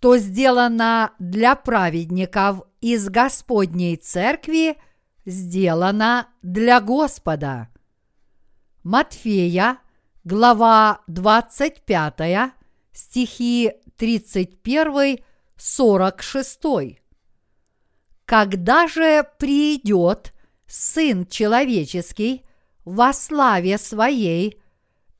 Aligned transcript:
что 0.00 0.16
сделано 0.16 1.12
для 1.18 1.54
праведников 1.54 2.62
из 2.80 3.10
Господней 3.10 3.98
Церкви, 3.98 4.78
сделано 5.26 6.28
для 6.40 6.80
Господа. 6.80 7.68
Матфея, 8.82 9.76
глава 10.24 11.02
25, 11.06 12.54
стихи 12.94 13.72
31-46. 13.98 16.96
Когда 18.24 18.88
же 18.88 19.28
придет 19.38 20.32
Сын 20.66 21.26
Человеческий 21.26 22.46
во 22.86 23.12
славе 23.12 23.76
Своей, 23.76 24.62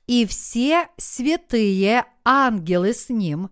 и 0.06 0.24
все 0.24 0.88
святые 0.96 2.06
ангелы 2.24 2.94
с 2.94 3.10
Ним, 3.10 3.50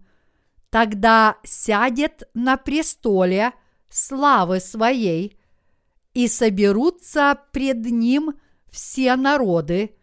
тогда 0.70 1.36
сядет 1.44 2.28
на 2.34 2.56
престоле 2.56 3.52
славы 3.88 4.60
Своей, 4.60 5.38
и 6.14 6.26
соберутся 6.28 7.38
пред 7.52 7.84
Ним 7.86 8.34
все 8.70 9.16
народы, 9.16 9.94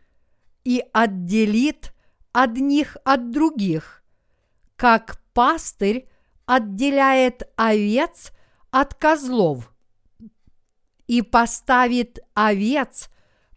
и 0.64 0.84
отделит 0.94 1.94
одних 2.32 2.98
от 3.04 3.32
других, 3.32 4.04
как 4.76 5.22
пастырь 5.34 6.10
отделяет 6.46 7.44
овец 7.56 8.32
от 8.72 8.94
козлов 8.94 9.72
и 11.08 11.22
поставит 11.22 12.20
овец 12.34 13.10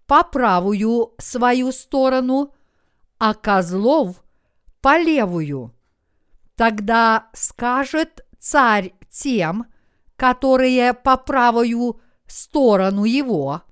по 0.06 0.22
правую 0.22 1.14
свою 1.18 1.72
сторону, 1.72 2.54
а 3.18 3.34
козлов 3.34 4.22
по 4.80 4.98
левую. 4.98 5.74
Тогда 6.58 7.28
скажет 7.34 8.26
царь 8.40 8.92
тем, 9.08 9.66
которые 10.16 10.92
по 10.92 11.16
правую 11.16 12.00
сторону 12.26 13.04
его, 13.04 13.62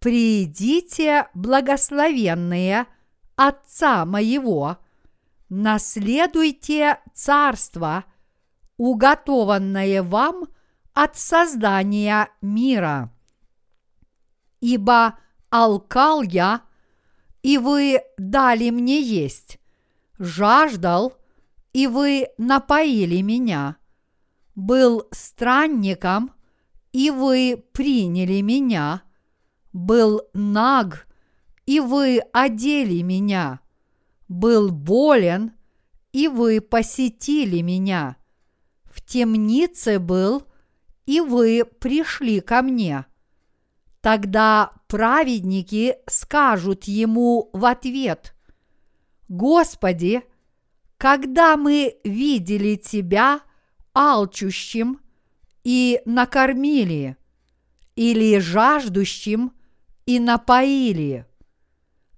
«Придите, 0.00 1.28
благословенные 1.34 2.86
Отца 3.36 4.04
моего, 4.04 4.78
наследуйте 5.48 6.98
царство, 7.14 8.04
уготованное 8.76 10.02
вам 10.02 10.48
от 10.94 11.16
создания 11.16 12.30
мира. 12.42 13.14
Ибо 14.60 15.20
алкал 15.50 16.22
я, 16.22 16.62
и 17.42 17.58
вы 17.58 18.00
дали 18.16 18.70
мне 18.70 19.00
есть, 19.00 19.60
жаждал, 20.18 21.17
и 21.78 21.86
вы 21.86 22.26
напоили 22.38 23.20
меня, 23.20 23.76
был 24.56 25.06
странником, 25.12 26.32
и 26.90 27.08
вы 27.10 27.62
приняли 27.70 28.40
меня, 28.40 29.02
был 29.72 30.22
наг, 30.34 31.06
и 31.66 31.78
вы 31.78 32.18
одели 32.32 33.02
меня, 33.02 33.60
был 34.26 34.72
болен, 34.72 35.52
и 36.10 36.26
вы 36.26 36.60
посетили 36.60 37.60
меня, 37.60 38.16
в 38.82 39.00
темнице 39.00 40.00
был, 40.00 40.42
и 41.06 41.20
вы 41.20 41.64
пришли 41.64 42.40
ко 42.40 42.60
мне. 42.62 43.06
Тогда 44.00 44.72
праведники 44.88 45.94
скажут 46.08 46.86
ему 46.86 47.50
в 47.52 47.64
ответ, 47.64 48.34
Господи, 49.28 50.24
когда 50.98 51.56
мы 51.56 51.96
видели 52.04 52.76
Тебя 52.76 53.40
алчущим 53.94 55.00
и 55.64 56.00
накормили, 56.04 57.16
или 57.96 58.38
жаждущим 58.38 59.52
и 60.06 60.20
напоили, 60.20 61.26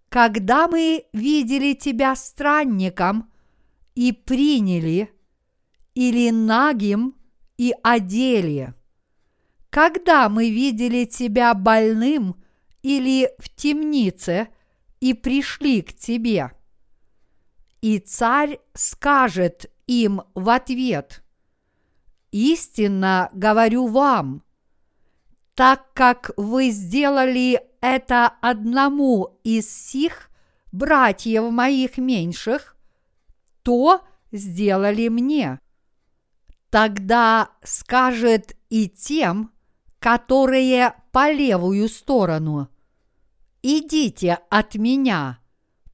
когда 0.09 0.67
мы 0.67 1.05
видели 1.13 1.75
Тебя 1.75 2.17
странником 2.17 3.31
и 3.95 4.13
приняли, 4.13 5.11
или 5.95 6.31
нагим 6.31 7.15
и 7.57 7.73
одели– 7.83 8.75
когда 9.71 10.29
мы 10.29 10.51
видели 10.51 11.05
тебя 11.05 11.55
больным 11.55 12.37
или 12.83 13.31
в 13.39 13.49
темнице 13.49 14.49
и 14.99 15.15
пришли 15.15 15.81
к 15.81 15.95
тебе? 15.95 16.51
И 17.81 17.99
царь 17.99 18.59
скажет 18.75 19.71
им 19.87 20.23
в 20.35 20.49
ответ, 20.51 21.23
«Истинно 22.31 23.31
говорю 23.33 23.87
вам, 23.87 24.43
так 25.55 25.93
как 25.95 26.31
вы 26.37 26.71
сделали 26.71 27.61
это 27.81 28.29
одному 28.41 29.41
из 29.43 29.69
сих 29.69 30.31
братьев 30.73 31.51
моих 31.51 31.99
меньших, 31.99 32.77
то 33.63 34.03
сделали 34.31 35.09
мне». 35.09 35.59
Тогда 36.71 37.51
скажет 37.65 38.57
и 38.69 38.89
тем, 38.89 39.51
которые 39.99 40.95
по 41.11 41.33
левую 41.33 41.89
сторону. 41.89 42.69
Идите 43.63 44.39
от 44.49 44.77
меня, 44.77 45.41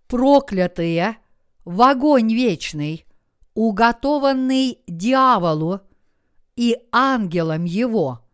проклятые, 0.06 1.16
в 1.66 1.82
огонь 1.82 2.32
вечный, 2.32 3.04
уготованный 3.52 4.78
дьяволу 4.86 5.80
и 6.56 6.78
ангелам 6.90 7.66
его. 7.66 8.26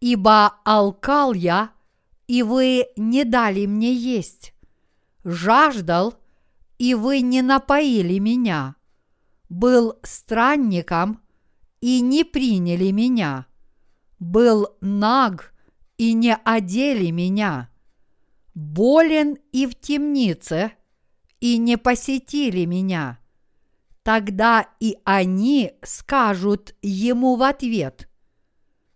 Ибо 0.00 0.48
алкал 0.66 1.32
я, 1.32 1.70
и 2.26 2.42
вы 2.42 2.88
не 2.96 3.24
дали 3.24 3.64
мне 3.64 3.94
есть, 3.94 4.52
жаждал, 5.24 6.12
и 6.76 6.94
вы 6.94 7.22
не 7.22 7.40
напоили 7.40 8.18
меня, 8.18 8.76
был 9.48 9.98
странником, 10.02 11.22
и 11.80 12.02
не 12.02 12.24
приняли 12.24 12.90
меня– 12.90 13.46
был 14.20 14.76
наг 14.82 15.54
и 15.96 16.12
не 16.12 16.36
одели 16.36 17.10
меня, 17.10 17.70
болен 18.54 19.38
и 19.50 19.66
в 19.66 19.74
темнице, 19.74 20.72
и 21.40 21.58
не 21.58 21.76
посетили 21.76 22.64
меня. 22.64 23.18
Тогда 24.02 24.68
и 24.80 24.96
они 25.04 25.72
скажут 25.82 26.74
ему 26.82 27.36
в 27.36 27.42
ответ, 27.42 28.08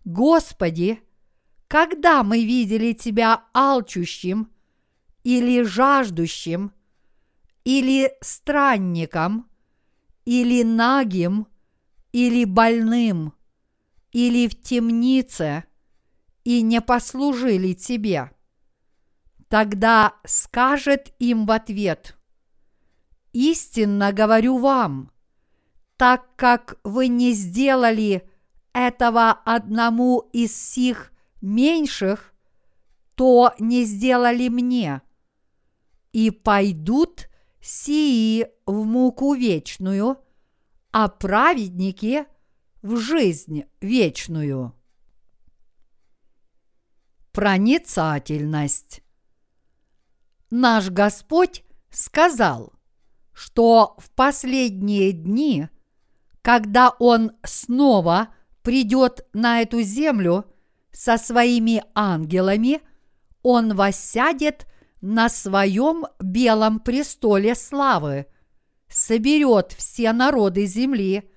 Господи, 0.03 1.01
когда 1.67 2.23
мы 2.23 2.43
видели 2.43 2.93
Тебя 2.93 3.43
алчущим 3.53 4.49
или 5.23 5.63
жаждущим, 5.63 6.71
или 7.63 8.13
странником, 8.21 9.49
или 10.25 10.63
нагим, 10.63 11.47
или 12.11 12.45
больным– 12.45 13.33
или 14.15 14.47
в 14.47 14.57
темнице 14.61 15.65
и 16.45 16.61
не 16.61 16.79
послужили 16.79 17.73
тебе. 17.73 18.31
Тогда 19.49 20.13
скажет 20.25 21.13
им 21.19 21.45
в 21.45 21.51
ответ, 21.51 22.14
«Истинно 23.35 24.13
говорю 24.13 24.59
вам, 24.59 25.11
так 25.97 26.37
как 26.37 26.79
вы 26.85 27.09
не 27.09 27.33
сделали 27.33 28.25
этого 28.71 29.31
одному 29.31 30.19
из 30.31 30.55
сих 30.55 31.11
меньших, 31.41 32.33
то 33.15 33.53
не 33.59 33.83
сделали 33.83 34.47
мне. 34.47 35.01
И 36.13 36.31
пойдут 36.31 37.27
сии 37.59 38.47
в 38.65 38.85
муку 38.85 39.33
вечную, 39.33 40.17
а 40.93 41.09
праведники 41.09 42.27
в 42.81 42.95
жизнь 42.95 43.65
вечную. 43.81 44.73
Проницательность. 47.33 49.03
Наш 50.49 50.89
Господь 50.89 51.65
сказал, 51.89 52.74
что 53.35 53.95
в 53.99 54.09
последние 54.09 55.11
дни, 55.11 55.67
когда 56.41 56.89
Он 56.97 57.33
снова 57.43 58.29
придет 58.63 59.27
на 59.33 59.61
эту 59.61 59.83
землю 59.83 60.45
со 60.91 61.17
своими 61.17 61.83
ангелами, 61.93 62.81
Он 63.43 63.75
воссядет 63.75 64.65
на 65.01 65.29
своем 65.29 66.07
белом 66.19 66.79
престоле 66.79 67.53
славы, 67.53 68.25
соберет 68.89 69.73
все 69.73 70.13
народы 70.13 70.65
земли– 70.65 71.29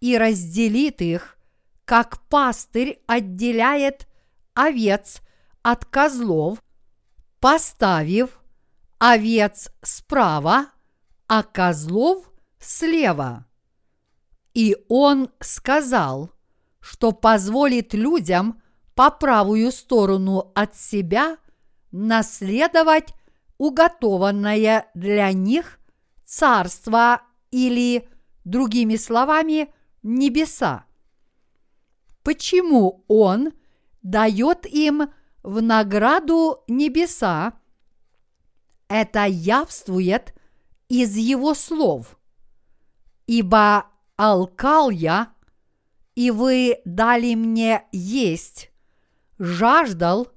и 0.00 0.16
разделит 0.16 1.00
их, 1.00 1.38
как 1.84 2.22
пастырь 2.28 3.02
отделяет 3.06 4.08
овец 4.54 5.20
от 5.62 5.84
козлов, 5.84 6.62
поставив 7.38 8.40
овец 8.98 9.70
справа, 9.82 10.66
а 11.30 11.44
козлов 11.44 12.28
слева. 12.58 13.46
И 14.52 14.76
он 14.88 15.30
сказал, 15.38 16.32
что 16.80 17.12
позволит 17.12 17.94
людям 17.94 18.60
по 18.96 19.12
правую 19.12 19.70
сторону 19.70 20.50
от 20.56 20.74
себя 20.76 21.36
наследовать 21.92 23.14
уготованное 23.58 24.90
для 24.94 25.32
них 25.32 25.78
царство 26.24 27.22
или, 27.52 28.08
другими 28.44 28.96
словами, 28.96 29.72
небеса. 30.02 30.84
Почему 32.24 33.04
он 33.06 33.52
дает 34.02 34.66
им 34.66 35.12
в 35.44 35.62
награду 35.62 36.64
небеса? 36.66 37.52
Это 38.88 39.26
явствует 39.26 40.34
из 40.90 41.16
его 41.16 41.54
слов. 41.54 42.18
Ибо 43.26 43.86
алкал 44.16 44.90
я, 44.90 45.32
и 46.16 46.30
вы 46.32 46.80
дали 46.84 47.34
мне 47.36 47.84
есть, 47.92 48.72
жаждал, 49.38 50.28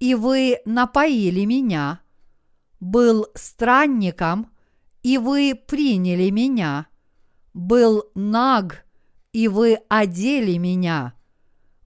и 0.00 0.16
вы 0.16 0.58
напоили 0.64 1.44
меня, 1.44 2.00
был 2.80 3.28
странником, 3.36 4.50
и 5.04 5.18
вы 5.18 5.54
приняли 5.54 6.30
меня, 6.30 6.88
был 7.54 8.10
наг, 8.16 8.84
и 9.32 9.46
вы 9.46 9.78
одели 9.88 10.58
меня, 10.58 11.14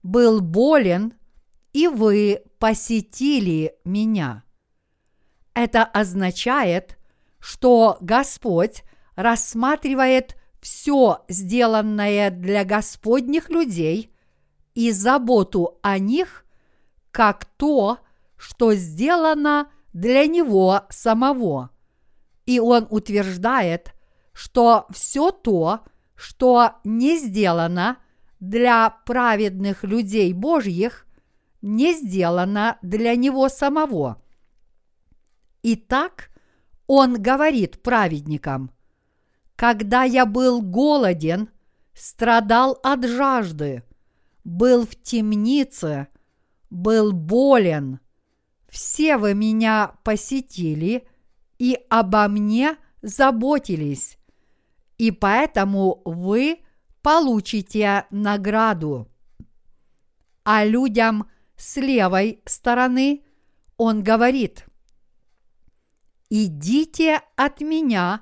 был 0.01 0.41
болен, 0.41 1.13
и 1.71 1.87
вы 1.87 2.43
посетили 2.57 3.75
меня. 3.85 4.43
Это 5.53 5.83
означает, 5.83 6.96
что 7.39 7.97
Господь 8.01 8.83
рассматривает 9.15 10.35
все 10.61 11.23
сделанное 11.27 12.31
для 12.31 12.65
Господних 12.65 13.49
людей 13.49 14.13
и 14.75 14.91
заботу 14.91 15.79
о 15.81 15.97
них 15.97 16.45
как 17.11 17.45
то, 17.45 17.99
что 18.37 18.73
сделано 18.75 19.71
для 19.93 20.27
Него 20.27 20.81
самого. 20.89 21.71
И 22.45 22.59
Он 22.59 22.87
утверждает, 22.89 23.93
что 24.33 24.85
все 24.91 25.31
то, 25.31 25.81
что 26.15 26.73
не 26.83 27.17
сделано 27.17 27.97
для 28.39 28.89
праведных 28.89 29.83
людей 29.83 30.31
Божьих, 30.33 31.07
не 31.61 31.93
сделано 31.93 32.77
для 32.81 33.15
Него 33.15 33.49
самого. 33.49 34.21
Итак, 35.63 36.29
Он 36.87 37.21
говорит 37.21 37.83
праведникам– 37.83 38.71
когда 39.57 40.03
я 40.03 40.27
был 40.27 40.61
голоден, 40.61 41.49
страдал 41.93 42.79
от 42.83 43.03
жажды, 43.05 43.83
был 44.43 44.85
в 44.85 44.95
темнице, 44.95 46.07
был 46.69 47.11
болен. 47.11 47.99
Все 48.69 49.17
вы 49.17 49.33
меня 49.33 49.93
посетили 50.03 51.07
и 51.57 51.79
обо 51.89 52.27
мне 52.27 52.77
заботились, 53.01 54.19
и 54.99 55.09
поэтому 55.09 56.03
вы 56.05 56.59
получите 57.01 58.05
награду. 58.11 59.09
А 60.43 60.65
людям 60.65 61.31
с 61.55 61.77
левой 61.77 62.43
стороны 62.45 63.23
он 63.75 64.03
говорит, 64.03 64.65
«Идите 66.29 67.21
от 67.35 67.61
меня, 67.61 68.21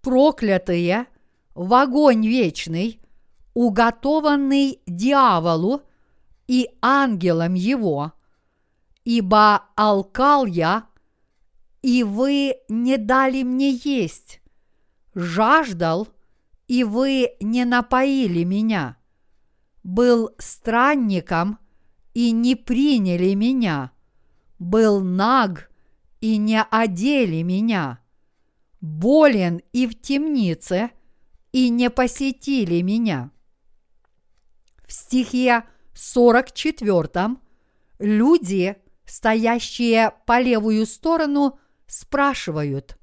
проклятые 0.00 1.06
в 1.54 1.74
огонь 1.74 2.26
вечный, 2.26 3.00
уготованный 3.54 4.80
дьяволу 4.86 5.82
и 6.46 6.68
ангелам 6.80 7.54
его, 7.54 8.12
ибо 9.04 9.64
алкал 9.74 10.46
я, 10.46 10.86
и 11.82 12.02
вы 12.02 12.56
не 12.68 12.98
дали 12.98 13.42
мне 13.42 13.70
есть, 13.70 14.40
жаждал, 15.14 16.08
и 16.68 16.84
вы 16.84 17.30
не 17.40 17.64
напоили 17.64 18.44
меня, 18.44 18.96
был 19.82 20.30
странником, 20.38 21.58
и 22.12 22.32
не 22.32 22.56
приняли 22.56 23.34
меня, 23.34 23.92
был 24.58 25.00
наг, 25.00 25.70
и 26.26 26.38
не 26.38 26.60
одели 26.60 27.42
меня 27.42 28.00
болен 28.80 29.62
и 29.72 29.86
в 29.86 29.94
темнице, 29.94 30.90
и 31.52 31.68
не 31.68 31.88
посетили 31.88 32.80
меня. 32.82 33.30
В 34.84 34.92
стихе 34.92 35.62
44 35.94 37.36
люди, 38.00 38.76
стоящие 39.04 40.14
по 40.26 40.40
левую 40.40 40.86
сторону, 40.86 41.60
спрашивают, 41.86 42.98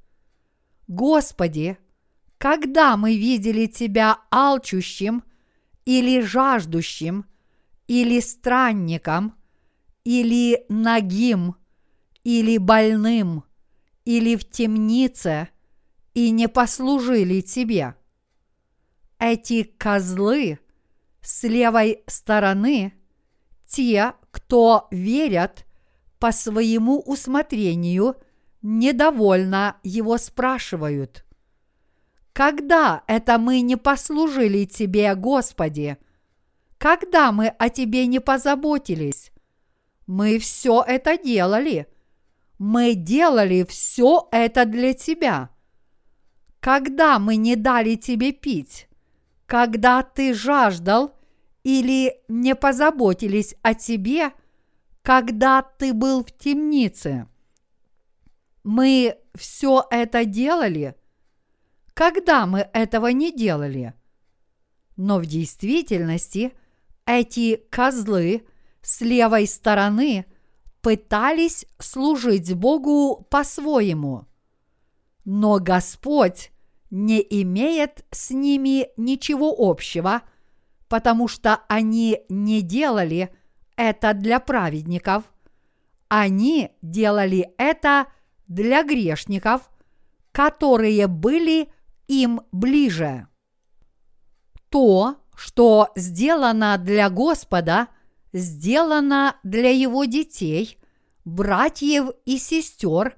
«Господи, 0.87 1.77
когда 2.37 2.97
мы 2.97 3.15
видели 3.15 3.67
Тебя 3.67 4.17
алчущим 4.31 5.23
или 5.85 6.19
жаждущим, 6.19 7.25
или 7.87 8.19
странником, 8.19 9.35
или 10.03 10.65
нагим, 10.67 11.55
или 12.23 12.57
больным, 12.57 13.43
или 14.05 14.35
в 14.35 14.49
темнице, 14.49 15.49
и 16.13 16.29
не 16.31 16.47
послужили 16.47 17.41
тебе. 17.41 17.95
Эти 19.19 19.63
козлы 19.63 20.59
с 21.21 21.43
левой 21.43 22.03
стороны– 22.07 22.93
те, 23.73 24.13
кто 24.29 24.87
верят 24.91 25.65
по 26.19 26.31
своему 26.31 26.99
усмотрению, 26.99 28.15
недовольно 28.61 29.77
его 29.81 30.19
спрашивают. 30.19 31.25
Когда 32.33 33.03
это 33.07 33.39
мы 33.39 33.61
не 33.61 33.75
послужили 33.75 34.65
Тебе, 34.65 35.15
Господи? 35.15 35.97
Когда 36.77 37.31
мы 37.31 37.47
о 37.47 37.69
Тебе 37.69 38.05
не 38.05 38.19
позаботились? 38.19 39.31
Мы 40.05 40.37
все 40.37 40.83
это 40.85 41.17
делали. 41.17 41.87
Мы 42.63 42.95
делали 42.95 43.65
все 43.67 44.27
это 44.31 44.65
для 44.65 44.93
Тебя 44.93 45.53
когда 46.63 47.19
мы 47.19 47.35
не 47.35 47.57
дали 47.57 47.95
тебе 47.95 48.31
пить, 48.31 48.87
когда 49.47 50.01
ты 50.01 50.33
жаждал 50.33 51.13
или 51.63 52.15
не 52.29 52.55
позаботились 52.55 53.55
о 53.63 53.73
тебе, 53.73 54.31
когда 55.01 55.61
ты 55.61 55.93
был 55.93 56.23
в 56.23 56.31
темнице. 56.31 57.27
Мы 58.63 59.17
все 59.35 59.85
это 59.91 60.23
делали, 60.23 60.95
когда 61.93 62.45
мы 62.45 62.69
этого 62.71 63.07
не 63.07 63.33
делали. 63.33 63.93
Но 64.95 65.19
в 65.19 65.25
действительности 65.25 66.53
эти 67.05 67.57
козлы 67.71 68.47
с 68.81 69.01
левой 69.01 69.47
стороны 69.47 70.25
пытались 70.83 71.65
служить 71.79 72.53
Богу 72.53 73.25
по-своему. 73.29 74.25
Но 75.23 75.59
Господь 75.59 76.51
не 76.91 77.25
имеет 77.41 78.05
с 78.11 78.31
ними 78.31 78.89
ничего 78.97 79.55
общего, 79.57 80.23
потому 80.89 81.29
что 81.29 81.61
они 81.69 82.19
не 82.27 82.61
делали 82.61 83.33
это 83.77 84.13
для 84.13 84.41
праведников, 84.41 85.23
они 86.09 86.71
делали 86.81 87.53
это 87.57 88.07
для 88.47 88.83
грешников, 88.83 89.71
которые 90.33 91.07
были 91.07 91.69
им 92.07 92.41
ближе. 92.51 93.27
То, 94.69 95.15
что 95.33 95.91
сделано 95.95 96.77
для 96.77 97.09
Господа, 97.09 97.87
сделано 98.33 99.37
для 99.43 99.69
его 99.69 100.05
детей, 100.05 100.77
братьев 101.23 102.09
и 102.25 102.37
сестер 102.37 103.17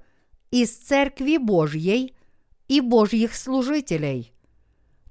из 0.50 0.70
Церкви 0.76 1.38
Божьей– 1.38 2.14
и 2.68 2.80
Божьих 2.80 3.34
служителей. 3.34 4.32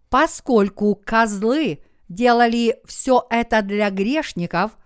Поскольку 0.10 0.96
козлы 0.96 1.82
делали 2.10 2.80
все 2.86 3.26
это 3.30 3.62
для 3.62 3.90
грешников, 3.90 4.78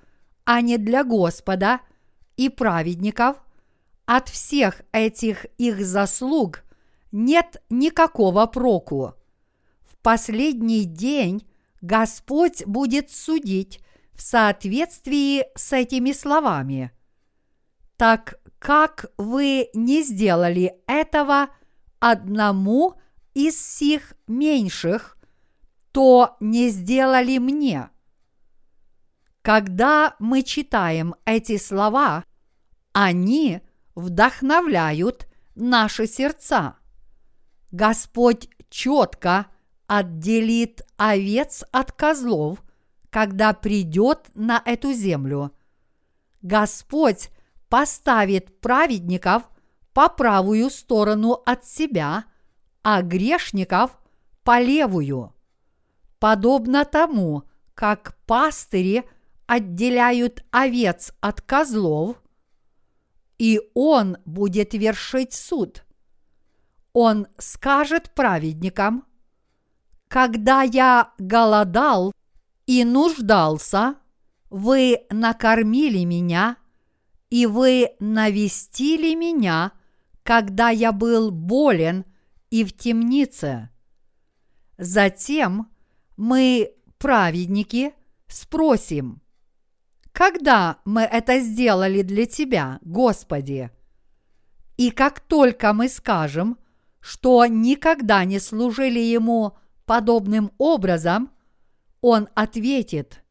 а 0.45 0.61
не 0.61 0.77
для 0.77 1.03
Господа 1.03 1.81
и 2.37 2.49
праведников, 2.49 3.37
от 4.05 4.29
всех 4.29 4.81
этих 4.91 5.45
их 5.57 5.85
заслуг 5.85 6.63
нет 7.11 7.61
никакого 7.69 8.45
проку. 8.47 9.13
В 9.81 9.97
последний 10.01 10.85
день 10.85 11.45
Господь 11.81 12.65
будет 12.65 13.11
судить 13.11 13.81
в 14.19 14.21
соответствии 14.21 15.45
с 15.55 15.71
этими 15.71 16.11
словами. 16.11 16.91
Так 17.95 18.35
как 18.59 19.05
вы 19.17 19.69
не 19.73 20.03
сделали 20.03 20.75
этого 20.87 21.47
одному 22.01 22.95
из 23.33 23.57
сих 23.57 24.13
меньших, 24.27 25.17
то 25.93 26.35
не 26.41 26.67
сделали 26.67 27.37
мне. 27.37 27.91
Когда 29.41 30.17
мы 30.19 30.43
читаем 30.43 31.15
эти 31.23 31.57
слова, 31.57 32.25
они 32.91 33.61
вдохновляют 33.95 35.29
наши 35.55 36.07
сердца. 36.07 36.75
Господь 37.71 38.49
четко 38.69 39.45
отделит 39.87 40.81
овец 40.97 41.63
от 41.71 41.93
козлов, 41.93 42.61
когда 43.09 43.53
придет 43.53 44.29
на 44.33 44.61
эту 44.65 44.93
землю. 44.93 45.51
Господь 46.41 47.29
поставит 47.67 48.61
праведников 48.61 49.43
по 49.93 50.09
правую 50.09 50.69
сторону 50.69 51.41
от 51.45 51.65
себя, 51.65 52.25
а 52.83 53.01
грешников 53.01 53.97
по 54.43 54.59
левую. 54.59 55.33
Подобно 56.19 56.85
тому, 56.85 57.43
как 57.73 58.17
пастыри 58.25 59.03
отделяют 59.47 60.43
овец 60.51 61.13
от 61.21 61.41
козлов, 61.41 62.17
и 63.37 63.61
он 63.73 64.17
будет 64.25 64.73
вершить 64.73 65.33
суд. 65.33 65.83
Он 66.93 67.27
скажет 67.37 68.11
праведникам, 68.13 69.05
когда 70.07 70.63
я 70.63 71.13
голодал 71.17 72.11
и 72.69 72.83
нуждался, 72.83 73.95
вы 74.51 74.99
накормили 75.09 76.03
меня, 76.03 76.57
и 77.31 77.47
вы 77.47 77.93
навестили 77.99 79.15
меня, 79.15 79.71
когда 80.21 80.69
я 80.69 80.91
был 80.91 81.31
болен 81.31 82.05
и 82.51 82.63
в 82.63 82.77
темнице. 82.77 83.71
Затем 84.77 85.71
мы, 86.15 86.75
праведники, 86.99 87.93
спросим, 88.27 89.23
когда 90.11 90.77
мы 90.85 91.01
это 91.01 91.39
сделали 91.39 92.03
для 92.03 92.27
Тебя, 92.27 92.77
Господи? 92.83 93.71
И 94.77 94.91
как 94.91 95.21
только 95.21 95.73
мы 95.73 95.89
скажем, 95.89 96.59
что 96.99 97.43
никогда 97.47 98.25
не 98.25 98.39
служили 98.39 98.99
Ему 98.99 99.57
подобным 99.87 100.51
образом, 100.59 101.31
Он 102.01 102.29
ответит, 102.35 103.23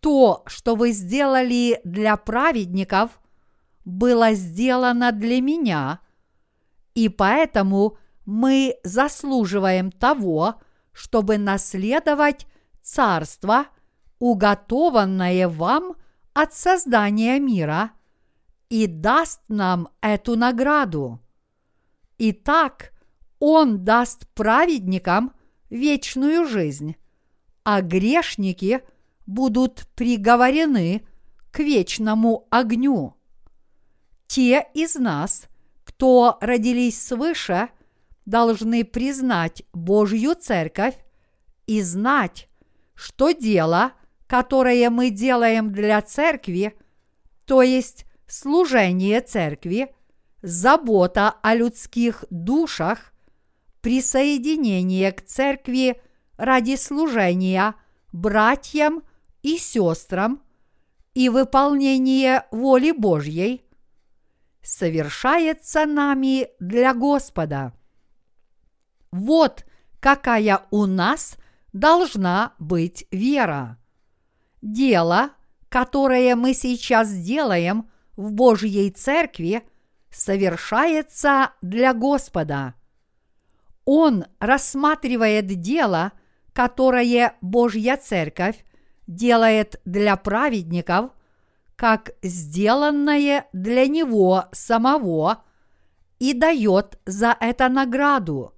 то, 0.00 0.42
что 0.46 0.76
вы 0.76 0.92
сделали 0.92 1.80
для 1.84 2.16
праведников, 2.16 3.20
было 3.84 4.32
сделано 4.34 5.12
для 5.12 5.40
меня, 5.40 6.00
и 6.94 7.08
поэтому 7.08 7.98
мы 8.26 8.76
заслуживаем 8.84 9.90
того, 9.90 10.60
чтобы 10.92 11.38
наследовать 11.38 12.46
царство, 12.82 13.66
уготованное 14.18 15.48
вам 15.48 15.94
от 16.34 16.54
создания 16.54 17.38
мира, 17.38 17.92
и 18.68 18.86
даст 18.86 19.40
нам 19.48 19.88
эту 20.00 20.36
награду. 20.36 21.20
Итак, 22.18 22.92
Он 23.38 23.84
даст 23.84 24.28
праведникам 24.34 25.32
вечную 25.70 26.46
жизнь, 26.46 26.96
а 27.70 27.82
грешники– 27.82 28.80
будут 29.28 29.86
приговорены 29.94 31.02
к 31.52 31.58
вечному 31.58 32.48
огню. 32.50 33.14
Те 34.26 34.66
из 34.72 34.94
нас, 34.94 35.48
кто 35.84 36.38
родились 36.40 37.00
свыше, 37.00 37.68
должны 38.24 38.84
признать 38.84 39.64
Божью 39.74 40.34
Церковь 40.34 40.96
и 41.66 41.82
знать, 41.82 42.48
что 42.94 43.32
дело, 43.32 43.92
которое 44.26 44.88
мы 44.88 45.10
делаем 45.10 45.70
для 45.70 46.00
Церкви, 46.00 46.74
то 47.44 47.60
есть 47.60 48.06
служение 48.26 49.20
Церкви, 49.20 49.94
забота 50.40 51.34
о 51.42 51.54
людских 51.54 52.24
душах, 52.30 53.12
присоединение 53.82 55.12
к 55.12 55.22
Церкви 55.22 56.00
ради 56.38 56.76
служения 56.76 57.74
братьям 58.12 59.02
и 59.42 59.58
сестрам 59.58 60.42
и 61.12 61.28
выполнение 61.28 62.44
воли 62.50 62.92
Божьей 62.92 63.64
совершается 64.62 65.84
нами 65.84 66.48
для 66.60 66.94
Господа. 66.94 67.72
Вот 69.10 69.64
какая 70.00 70.62
у 70.70 70.86
нас 70.86 71.36
должна 71.72 72.54
быть 72.58 73.06
вера. 73.10 73.78
Дело, 74.62 75.30
которое 75.68 76.36
мы 76.36 76.54
сейчас 76.54 77.12
делаем 77.12 77.90
в 78.16 78.32
Божьей 78.32 78.90
Церкви, 78.90 79.62
совершается 80.10 81.52
для 81.62 81.94
Господа. 81.94 82.74
Он 83.84 84.26
рассматривает 84.38 85.46
дело, 85.46 86.12
которое 86.58 87.36
Божья 87.40 87.96
Церковь 87.96 88.64
делает 89.06 89.80
для 89.84 90.16
праведников, 90.16 91.12
как 91.76 92.10
сделанное 92.20 93.46
для 93.52 93.86
него 93.86 94.46
самого, 94.50 95.44
и 96.18 96.34
дает 96.34 96.98
за 97.06 97.36
это 97.38 97.68
награду. 97.68 98.54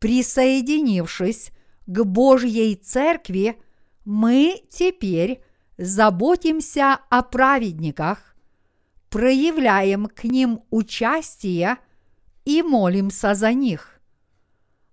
Присоединившись 0.00 1.52
к 1.86 2.02
Божьей 2.02 2.74
Церкви, 2.74 3.62
мы 4.04 4.60
теперь 4.68 5.40
заботимся 5.76 6.98
о 7.10 7.22
праведниках, 7.22 8.34
проявляем 9.08 10.06
к 10.06 10.24
ним 10.24 10.64
участие 10.70 11.76
и 12.44 12.60
молимся 12.60 13.36
за 13.36 13.52
них. 13.52 14.00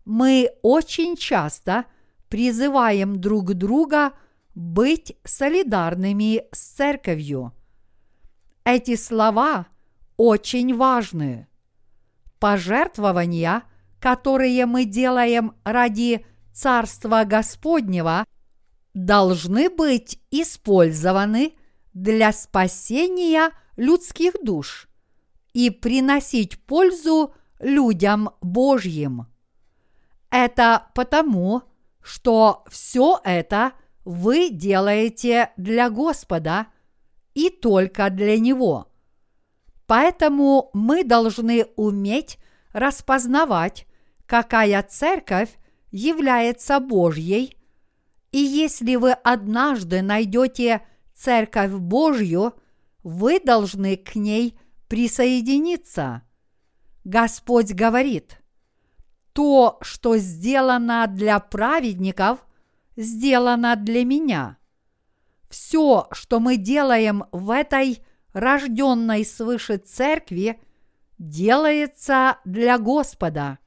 Мы 0.05 0.51
очень 0.61 1.17
часто 1.17 1.85
призываем 2.35 3.21
друг 3.21 3.53
друга– 3.53 4.11
быть 4.55 5.15
солидарными 5.23 6.43
с 6.51 6.59
церковью. 6.59 7.53
Эти 8.65 8.97
слова 8.97 9.67
очень 10.17 10.75
важны. 10.75 11.47
Пожертвования, 12.39 13.63
которые 14.01 14.65
мы 14.65 14.83
делаем 14.83 15.53
ради 15.63 16.25
Царства 16.53 17.23
Господнего, 17.23 18.25
должны 18.93 19.69
быть 19.69 20.19
использованы 20.29 21.53
для 21.93 22.33
спасения 22.33 23.51
людских 23.77 24.33
душ 24.43 24.89
и 25.53 25.69
приносить 25.69 26.59
пользу 26.65 27.33
людям 27.61 28.31
Божьим. 28.41 29.27
Это 30.29 30.89
потому, 30.93 31.59
что 31.59 31.74
все 32.69 33.19
это– 33.23 33.73
вы 34.05 34.51
делаете 34.51 35.51
для 35.57 35.89
Господа 35.89 36.67
и 37.33 37.49
только 37.49 38.09
для 38.11 38.39
Него. 38.39 38.91
Поэтому 39.87 40.69
мы 40.73 41.03
должны 41.03 41.65
уметь 41.75 42.37
распознавать, 42.71 43.87
какая 44.25 44.81
церковь 44.83 45.49
является 45.91 46.79
Божьей, 46.79 47.57
и 48.31 48.37
если 48.37 48.95
вы 48.95 49.11
однажды 49.11 50.01
найдете 50.01 50.85
церковь 51.13 51.71
Божью, 51.71 52.53
вы 53.03 53.39
должны 53.39 53.95
к 53.95 54.15
ней 54.15 54.59
присоединиться. 54.87 56.23
Господь 57.05 57.71
говорит, 57.71 58.41
то, 59.35 59.79
что 59.81 60.15
сделано 60.15 61.07
для 61.07 61.41
праведников, 61.41 62.39
сделано 62.95 63.75
для 63.75 64.05
меня. 64.05 64.57
Все, 65.49 66.07
что 66.11 66.39
мы 66.39 66.55
делаем 66.55 67.25
в 67.33 67.51
этой 67.51 67.99
рожденной 68.31 69.25
свыше 69.25 69.75
церкви, 69.75 70.61
делается 71.17 72.37
для 72.45 72.77
Господа. 72.77 73.59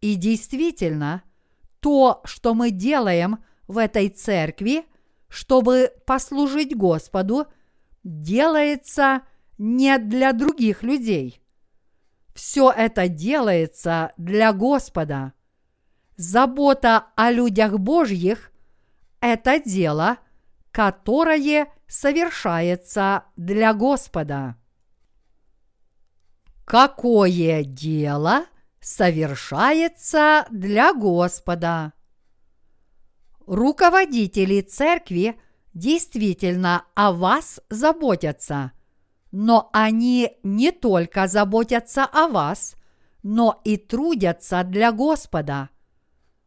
И 0.00 0.14
действительно, 0.14 1.24
то, 1.80 2.22
что 2.24 2.54
мы 2.54 2.70
делаем 2.70 3.44
в 3.68 3.76
этой 3.76 4.08
церкви, 4.08 4.86
чтобы 5.28 5.92
послужить 6.06 6.74
Господу, 6.74 7.48
делается 8.02 9.24
не 9.58 9.98
для 9.98 10.32
других 10.32 10.82
людей. 10.82 11.39
Все 12.34 12.70
это 12.70 13.08
делается 13.08 14.12
для 14.16 14.52
Господа 14.52 15.32
забота 16.20 17.06
о 17.16 17.30
людях 17.30 17.78
Божьих– 17.78 18.52
это 19.20 19.58
дело, 19.58 20.18
которое 20.70 21.72
совершается 21.88 23.24
для 23.36 23.72
Господа. 23.72 24.56
Какое 26.66 27.64
дело 27.64 28.44
совершается 28.80 30.46
для 30.50 30.92
Господа? 30.92 31.94
Руководители 33.46 34.60
церкви 34.60 35.40
действительно 35.72 36.84
о 36.94 37.12
вас 37.12 37.60
заботятся, 37.70 38.72
но 39.32 39.70
они 39.72 40.36
не 40.42 40.72
только 40.72 41.26
заботятся 41.28 42.04
о 42.04 42.28
вас, 42.28 42.74
но 43.22 43.60
и 43.64 43.76
трудятся 43.76 44.64
для 44.64 44.92
Господа. 44.92 45.70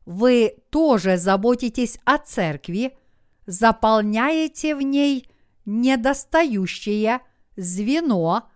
Вы 0.05 0.57
тоже 0.69 1.17
заботитесь 1.17 1.99
о 2.03 2.17
церкви, 2.17 2.97
заполняете 3.45 4.75
в 4.75 4.81
ней 4.81 5.27
недостающее 5.65 7.21
звено 7.55 8.49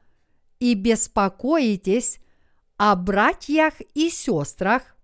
и 0.60 0.74
беспокоитесь 0.74 2.20
о 2.78 2.96
братьях 2.96 3.76
и 3.94 4.10
сестрах, 4.10 4.96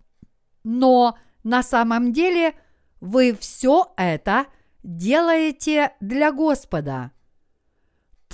но 0.64 1.16
на 1.44 1.62
самом 1.62 2.12
деле 2.12 2.54
вы 3.00 3.36
все 3.38 3.92
это 3.96 4.46
делаете 4.82 5.92
для 6.00 6.30
Господа. 6.30 7.13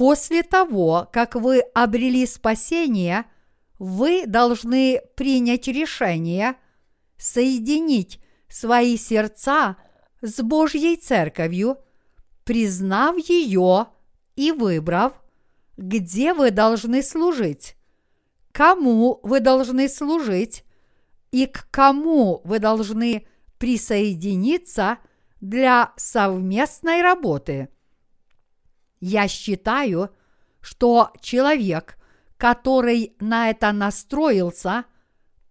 После 0.01 0.43
того, 0.43 1.11
как 1.13 1.35
вы 1.35 1.61
обрели 1.75 2.25
спасение, 2.25 3.27
вы 3.79 4.25
должны 4.27 5.03
принять 5.15 5.69
решение 5.69 6.55
соединить 7.19 8.19
свои 8.49 8.97
сердца 8.97 9.77
с 10.23 10.43
Божьей 10.43 10.97
Церковью, 10.97 11.77
признав 12.45 13.19
ее 13.19 13.89
и 14.37 14.53
выбрав, 14.53 15.13
где 15.77 16.33
вы 16.33 16.51
должны 16.51 17.03
служить, 17.03 17.77
кому 18.53 19.21
вы 19.23 19.41
должны 19.41 19.87
служить 19.87 20.65
и 21.31 21.45
к 21.45 21.69
кому 21.71 22.41
вы 22.45 22.59
должны 22.59 23.27
присоединиться 23.59 24.97
для 25.43 25.93
совместной 25.99 27.03
работы. 27.03 27.69
Я 29.01 29.29
считаю, 29.29 30.11
что 30.61 31.11
человек, 31.21 31.99
который 32.37 33.15
на 33.19 33.51
это 33.51 33.73
настроился, 33.73 34.85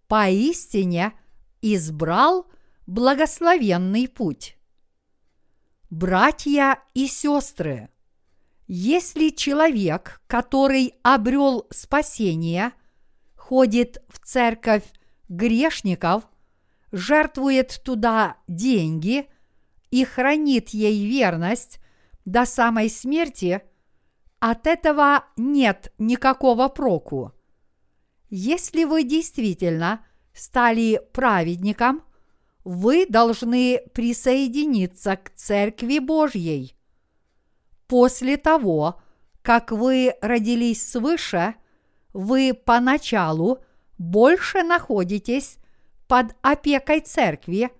поистине 0.06 1.12
избрал 1.60 2.50
благословенный 2.86 4.08
путь. 4.08 4.56
Братья 5.90 6.78
и 6.94 7.08
сестры, 7.08 7.88
если 8.68 9.30
человек, 9.30 10.22
который 10.28 10.94
обрел 11.02 11.66
спасение, 11.70 12.72
ходит 13.34 14.00
в 14.08 14.24
церковь 14.24 14.84
грешников, 15.28 16.28
жертвует 16.92 17.80
туда 17.84 18.36
деньги 18.46 19.26
и 19.90 20.04
хранит 20.04 20.68
ей 20.68 21.04
верность 21.04 21.79
до 22.30 22.46
самой 22.46 22.88
смерти, 22.88 23.62
от 24.38 24.66
этого 24.66 25.24
нет 25.36 25.92
никакого 25.98 26.68
проку. 26.68 27.32
Если 28.28 28.84
вы 28.84 29.02
действительно 29.02 30.06
стали 30.32 31.02
праведником, 31.12 32.02
вы 32.62 33.06
должны 33.06 33.80
присоединиться 33.94 35.16
к 35.16 35.30
Церкви 35.30 35.98
Божьей. 35.98 36.76
После 37.88 38.36
того, 38.36 39.02
как 39.42 39.72
вы 39.72 40.14
родились 40.20 40.88
свыше, 40.88 41.56
вы 42.12 42.54
поначалу 42.54 43.58
больше 43.98 44.62
находитесь 44.62 45.56
под 46.06 46.36
опекой 46.42 47.00
церкви, 47.00 47.70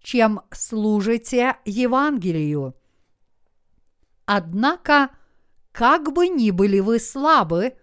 чем 0.00 0.42
служите 0.52 1.56
Евангелию. 1.64 2.76
Однако, 4.26 5.10
как 5.72 6.12
бы 6.12 6.28
ни 6.28 6.50
были 6.50 6.80
вы 6.80 6.98
слабы 6.98 7.76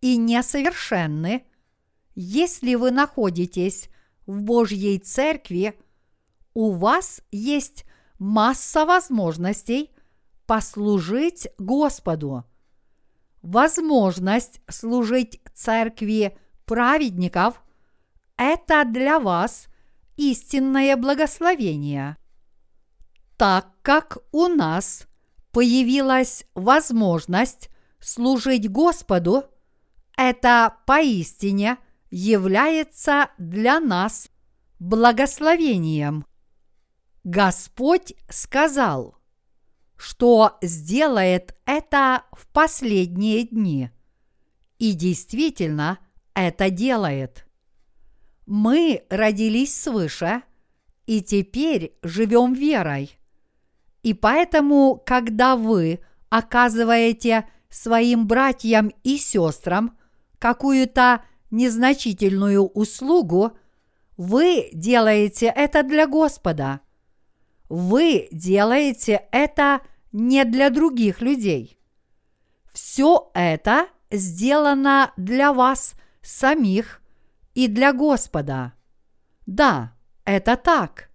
и 0.00 0.16
несовершенны, 0.16 1.46
если 2.14 2.74
вы 2.74 2.90
находитесь 2.90 3.88
в 4.26 4.42
Божьей 4.42 4.98
церкви, 4.98 5.78
у 6.54 6.72
вас 6.72 7.22
есть 7.30 7.84
масса 8.18 8.84
возможностей 8.86 9.90
послужить 10.46 11.48
Господу. 11.58 12.44
Возможность 13.42 14.60
служить 14.68 15.40
церкви 15.54 16.38
праведников– 16.64 17.62
это 18.36 18.84
для 18.84 19.18
вас 19.18 19.66
истинное 20.16 20.96
благословение. 20.96 22.16
Так 23.36 23.68
как 23.82 24.18
у 24.30 24.46
нас 24.46 25.06
появилась 25.52 26.44
возможность 26.54 27.70
служить 28.00 28.70
Господу, 28.70 29.44
это 30.16 30.76
поистине 30.86 31.78
является 32.10 33.30
для 33.38 33.80
нас 33.80 34.28
благословением. 34.78 36.26
Господь 37.24 38.14
сказал, 38.28 39.16
что 39.96 40.58
сделает 40.60 41.56
это 41.64 42.24
в 42.32 42.48
последние 42.48 43.44
дни. 43.44 43.90
И 44.78 44.94
действительно 44.94 46.00
это 46.34 46.70
делает. 46.70 47.46
Мы 48.46 49.04
родились 49.08 49.80
свыше 49.80 50.42
и 51.06 51.22
теперь 51.22 51.96
живем 52.02 52.52
верой. 52.52 53.16
И 54.02 54.14
поэтому, 54.14 55.00
когда 55.04 55.56
вы 55.56 56.00
оказываете 56.28 57.48
своим 57.68 58.26
братьям 58.26 58.92
и 59.02 59.16
сестрам 59.16 59.96
какую-то 60.38 61.24
незначительную 61.50 62.66
услугу, 62.66 63.56
вы 64.16 64.68
делаете 64.72 65.52
это 65.54 65.82
для 65.82 66.06
Господа. 66.06 66.80
Вы 67.68 68.28
делаете 68.32 69.26
это 69.30 69.80
не 70.10 70.44
для 70.44 70.70
других 70.70 71.20
людей. 71.20 71.78
Все 72.72 73.30
это 73.34 73.86
сделано 74.10 75.12
для 75.16 75.52
вас 75.52 75.94
самих 76.22 77.02
и 77.54 77.68
для 77.68 77.92
Господа. 77.92 78.74
Да, 79.46 79.94
это 80.24 80.56
так. 80.56 81.11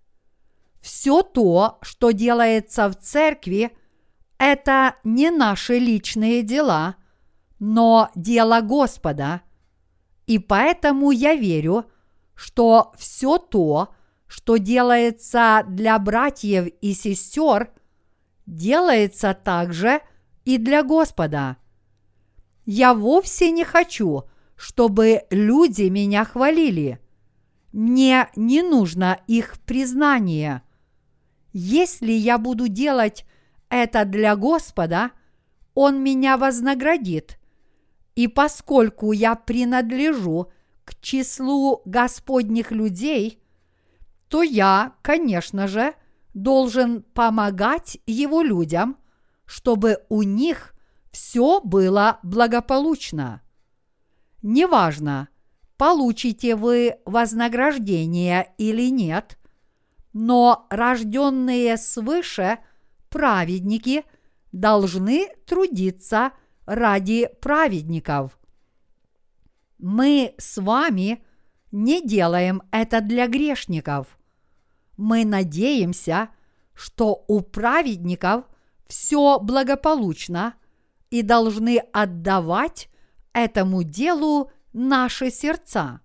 Все 0.81 1.21
то, 1.21 1.79
что 1.81 2.11
делается 2.11 2.89
в 2.89 2.95
церкви, 2.95 3.71
это 4.37 4.95
не 5.03 5.31
наши 5.31 5.79
личные 5.79 6.43
дела, 6.43 6.95
но 7.59 8.09
дело 8.15 8.61
Господа. 8.61 9.41
И 10.27 10.39
поэтому 10.39 11.11
я 11.11 11.35
верю, 11.35 11.85
что 12.35 12.93
все 12.97 13.37
то, 13.37 13.93
что 14.27 14.57
делается 14.57 15.63
для 15.67 15.97
братьев 15.97 16.67
и 16.81 16.93
сестер, 16.93 17.71
делается 18.45 19.33
также 19.33 20.01
и 20.45 20.57
для 20.57 20.83
Господа. 20.83 21.57
Я 22.65 22.93
вовсе 22.93 23.51
не 23.51 23.63
хочу, 23.63 24.23
чтобы 24.55 25.21
люди 25.29 25.83
меня 25.83 26.25
хвалили. 26.25 26.99
Мне 27.71 28.27
не 28.35 28.61
нужно 28.61 29.19
их 29.27 29.59
признание. 29.65 30.63
Если 31.59 32.11
я 32.11 32.37
буду 32.37 32.67
делать 32.67 33.25
это 33.69 34.05
для 34.05 34.35
Господа, 34.35 35.09
Он 35.73 36.03
меня 36.03 36.37
вознаградит. 36.37 37.39
И 38.13 38.27
поскольку 38.27 39.11
я 39.11 39.33
принадлежу 39.33 40.51
к 40.85 40.93
числу 41.01 41.81
Господних 41.83 42.71
людей, 42.71 43.41
то 44.27 44.43
я, 44.43 44.93
конечно 45.01 45.67
же, 45.67 45.95
должен 46.35 47.01
помогать 47.01 47.97
Его 48.05 48.43
людям, 48.43 48.95
чтобы 49.47 50.05
у 50.09 50.21
них 50.21 50.75
все 51.11 51.59
было 51.59 52.19
благополучно. 52.21 53.41
Неважно, 54.43 55.29
получите 55.75 56.55
вы 56.55 56.97
вознаграждение 57.05 58.53
или 58.59 58.91
нет, 58.91 59.39
но 60.13 60.67
рожденные 60.69 61.77
свыше 61.77 62.59
праведники 63.09 64.03
должны 64.51 65.29
трудиться 65.45 66.31
ради 66.65 67.29
праведников. 67.41 68.37
Мы 69.77 70.33
с 70.37 70.57
вами 70.61 71.23
не 71.71 72.01
делаем 72.01 72.61
это 72.71 73.01
для 73.01 73.27
грешников. 73.27 74.17
Мы 74.97 75.25
надеемся, 75.25 76.29
что 76.73 77.23
у 77.27 77.41
праведников 77.41 78.45
все 78.87 79.39
благополучно 79.39 80.55
и 81.09 81.21
должны 81.21 81.77
отдавать 81.93 82.89
этому 83.33 83.83
делу 83.83 84.51
наши 84.73 85.29
сердца. 85.29 86.01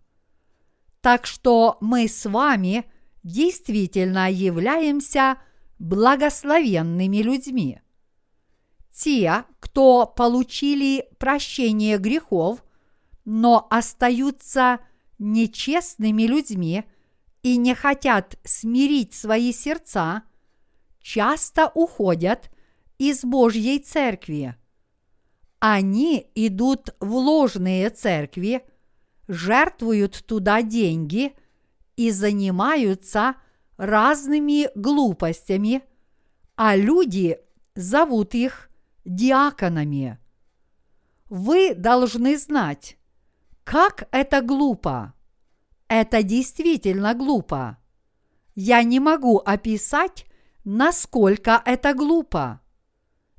Так 1.00 1.26
что 1.26 1.78
мы 1.80 2.08
с 2.08 2.28
вами 2.28 2.84
действительно 3.22 4.30
являемся 4.30 5.38
благословенными 5.78 7.18
людьми. 7.18 7.80
Те, 8.94 9.44
кто 9.60 10.06
получили 10.06 11.08
прощение 11.18 11.98
грехов, 11.98 12.64
но 13.24 13.66
остаются 13.70 14.80
нечестными 15.18 16.24
людьми 16.24 16.84
и 17.42 17.56
не 17.56 17.74
хотят 17.74 18.38
смирить 18.44 19.14
свои 19.14 19.52
сердца, 19.52 20.22
часто 21.00 21.70
уходят 21.74 22.50
из 22.98 23.24
Божьей 23.24 23.78
церкви. 23.78 24.56
Они 25.58 26.26
идут 26.34 26.94
в 27.00 27.14
ложные 27.14 27.90
церкви, 27.90 28.64
жертвуют 29.28 30.24
туда 30.26 30.62
деньги 30.62 31.34
и 31.96 32.10
занимаются 32.10 33.36
разными 33.76 34.68
глупостями, 34.74 35.82
а 36.56 36.76
люди 36.76 37.38
зовут 37.74 38.34
их 38.34 38.70
диаконами. 39.04 40.18
Вы 41.28 41.74
должны 41.74 42.36
знать, 42.36 42.96
как 43.64 44.08
это 44.10 44.42
глупо. 44.42 45.14
Это 45.88 46.22
действительно 46.22 47.14
глупо. 47.14 47.78
Я 48.54 48.82
не 48.82 49.00
могу 49.00 49.38
описать, 49.38 50.26
насколько 50.64 51.62
это 51.64 51.94
глупо. 51.94 52.60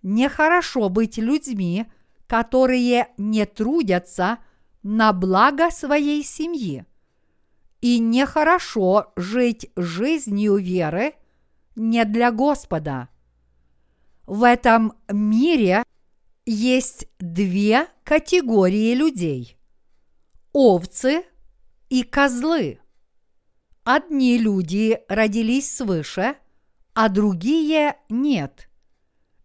Нехорошо 0.02 0.89
быть 0.89 1.18
людьми, 1.18 1.86
которые 2.28 3.10
не 3.18 3.46
трудятся 3.46 4.39
на 4.82 5.13
благо 5.13 5.70
своей 5.70 6.24
семьи. 6.24 6.86
И 7.84 8.00
нехорошо 8.00 9.12
жить 9.17 9.69
жизнью 9.76 10.56
веры 10.56 11.15
не 11.76 12.06
для 12.06 12.32
Господа. 12.32 13.10
В 14.26 14.43
этом 14.43 14.93
мире 15.10 15.84
есть 16.46 17.10
две 17.19 17.88
категории 18.06 18.93
людей– 18.93 19.58
овцы 20.54 21.26
и 21.89 22.04
козлы. 22.04 22.80
Одни 23.84 24.38
люди 24.38 25.02
родились 25.10 25.76
свыше, 25.76 26.38
а 26.93 27.10
другие 27.10 27.98
нет. 28.08 28.69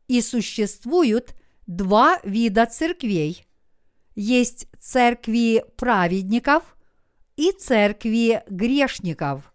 И 0.07 0.23
существуют 0.23 1.35
два 1.67 2.21
вида 2.23 2.67
церквей. 2.67 3.49
Есть 4.15 4.69
церкви 4.79 5.65
праведников 5.77 6.78
и 7.39 7.53
церкви 7.53 8.43
грешников. 8.51 9.55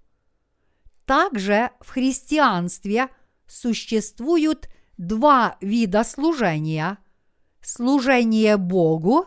Также 1.06 1.72
в 1.82 1.90
христианстве 1.90 3.10
существуют 3.46 4.70
два 4.98 5.58
вида 5.60 6.06
служения– 6.06 6.98
служение 7.62 8.56
Богу 8.56 9.26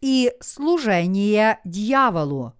и 0.00 0.32
служение 0.40 1.58
дьяволу. 1.64 2.54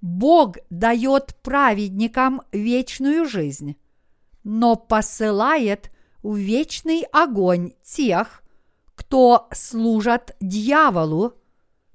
Бог 0.00 0.56
дает 0.70 1.36
праведникам 1.42 2.40
вечную 2.50 3.26
жизнь, 3.26 3.76
но 4.42 4.74
посылает 4.74 5.90
в 6.22 6.34
вечный 6.36 7.02
огонь 7.12 7.72
тех, 7.82 8.42
кто 8.94 9.48
служат 9.52 10.34
дьяволу, 10.40 11.34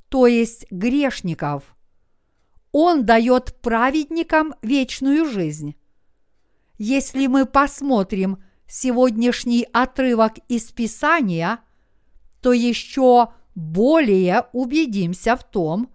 то 0.09 0.27
есть 0.27 0.67
грешников. 0.69 1.75
Он 2.71 3.05
дает 3.05 3.55
праведникам 3.61 4.53
вечную 4.61 5.25
жизнь. 5.25 5.75
Если 6.77 7.27
мы 7.27 7.45
посмотрим 7.45 8.43
сегодняшний 8.67 9.67
отрывок 9.73 10.33
из 10.47 10.71
Писания, 10.71 11.59
то 12.41 12.53
еще 12.53 13.33
более 13.55 14.45
убедимся 14.53 15.35
в 15.35 15.43
том, 15.43 15.91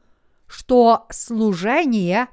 что 0.46 1.06
служение, 1.10 2.28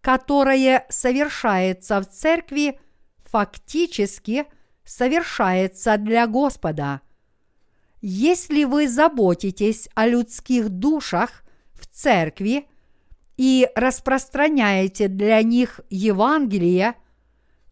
которое 0.00 0.86
совершается 0.90 2.00
в 2.00 2.08
церкви, 2.08 2.78
фактически 3.24 4.46
совершается 4.84 5.96
для 5.96 6.26
Господа. 6.26 7.00
Если 8.02 8.64
вы 8.64 8.86
заботитесь 8.86 9.88
о 9.94 10.06
людских 10.06 10.68
душах 10.68 11.42
в 11.72 11.86
церкви 11.86 12.68
и 13.36 13.68
распространяете 13.74 15.08
для 15.08 15.42
них 15.42 15.80
Евангелие, 15.90 16.94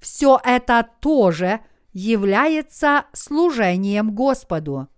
все 0.01 0.41
это 0.45 0.89
тоже– 1.01 1.61
является 1.93 3.05
служением 3.13 4.15
Господу. 4.15 4.89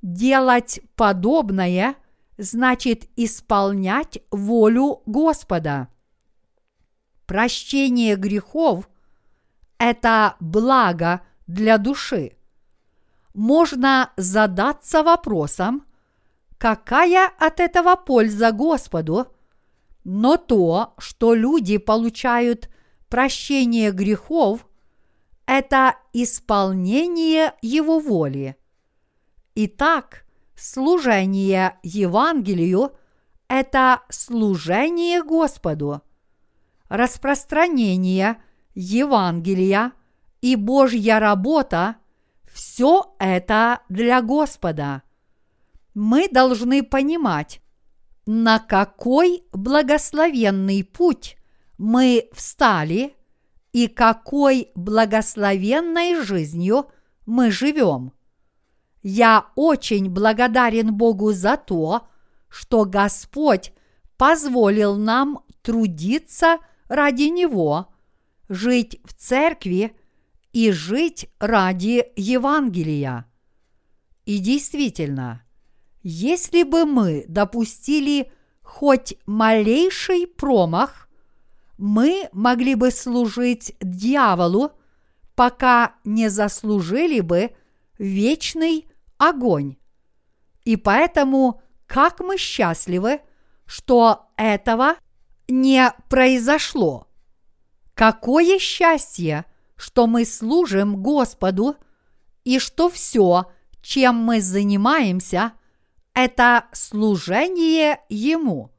Делать 0.00 0.80
подобное 0.96 1.96
значит 2.38 3.08
исполнять 3.16 4.18
волю 4.30 5.02
Господа. 5.06 5.88
Прощение 7.26 8.16
грехов– 8.16 8.88
это 9.78 10.36
благо 10.40 11.22
для 11.46 11.78
души. 11.78 12.36
Можно 13.34 14.12
задаться 14.16 15.02
вопросом, 15.02 15.86
какая 16.58 17.30
от 17.38 17.60
этого 17.60 17.96
польза 17.96 18.52
Господу, 18.52 19.28
но 20.04 20.36
то, 20.36 20.94
что 20.98 21.34
люди 21.34 21.78
получают 21.78 22.68
прощение 23.08 23.92
грехов– 23.92 24.66
это 25.46 25.96
исполнение 26.12 27.54
Его 27.62 27.98
воли. 27.98 28.56
Итак, 29.54 30.24
служение 30.54 31.78
Евангелию– 31.82 32.92
это 33.48 34.02
служение 34.08 35.22
Господу. 35.22 36.00
Распространение 36.88 38.42
Евангелия 38.74 39.92
и 40.40 40.56
Божья 40.56 41.18
работа– 41.18 41.96
все 42.52 43.14
это 43.18 43.80
для 43.88 44.20
Господа. 44.20 45.02
Мы 45.94 46.28
должны 46.28 46.82
понимать, 46.82 47.62
на 48.26 48.58
какой 48.58 49.44
благословенный 49.52 50.84
путь 50.84 51.36
мы 51.78 52.28
встали– 52.32 53.16
и 53.72 53.88
какой 53.88 54.70
благословенной 54.74 56.22
жизнью 56.22 56.90
мы 57.26 57.50
живем. 57.50 58.12
Я 59.02 59.46
очень 59.56 60.10
благодарен 60.10 60.94
Богу 60.94 61.32
за 61.32 61.56
то, 61.56 62.06
что 62.48 62.84
Господь 62.84 63.72
позволил 64.16 64.96
нам 64.96 65.40
трудиться 65.62 66.58
ради 66.88 67.30
Него, 67.30 67.92
жить 68.48 69.00
в 69.04 69.14
церкви 69.14 69.96
и 70.52 70.70
жить 70.70 71.30
ради 71.40 72.04
Евангелия. 72.14 73.26
И 74.26 74.38
действительно, 74.38 75.42
если 76.02 76.62
бы 76.62 76.84
мы 76.84 77.24
допустили 77.28 78.32
хоть 78.62 79.14
малейший 79.26 80.26
промах, 80.26 81.08
мы 81.78 82.28
могли 82.32 82.74
бы 82.74 82.90
служить 82.90 83.74
дьяволу, 83.80 84.72
пока 85.34 85.94
не 86.04 86.28
заслужили 86.28 87.20
бы 87.20 87.54
вечный 87.98 88.88
огонь. 89.18 89.76
И 90.64 90.76
поэтому 90.76 91.62
как 91.86 92.20
мы 92.20 92.38
счастливы, 92.38 93.20
что 93.66 94.26
этого 94.36 94.96
не 95.48 95.92
произошло. 96.08 97.08
Какое 97.94 98.58
счастье, 98.58 99.44
что 99.76 100.06
мы 100.06 100.24
служим 100.24 101.02
Господу 101.02 101.76
и 102.44 102.58
что 102.58 102.88
все, 102.88 103.50
чем 103.82 104.16
мы 104.16 104.40
занимаемся, 104.40 105.52
это 106.14 106.66
служение 106.72 108.00
Ему. 108.08 108.70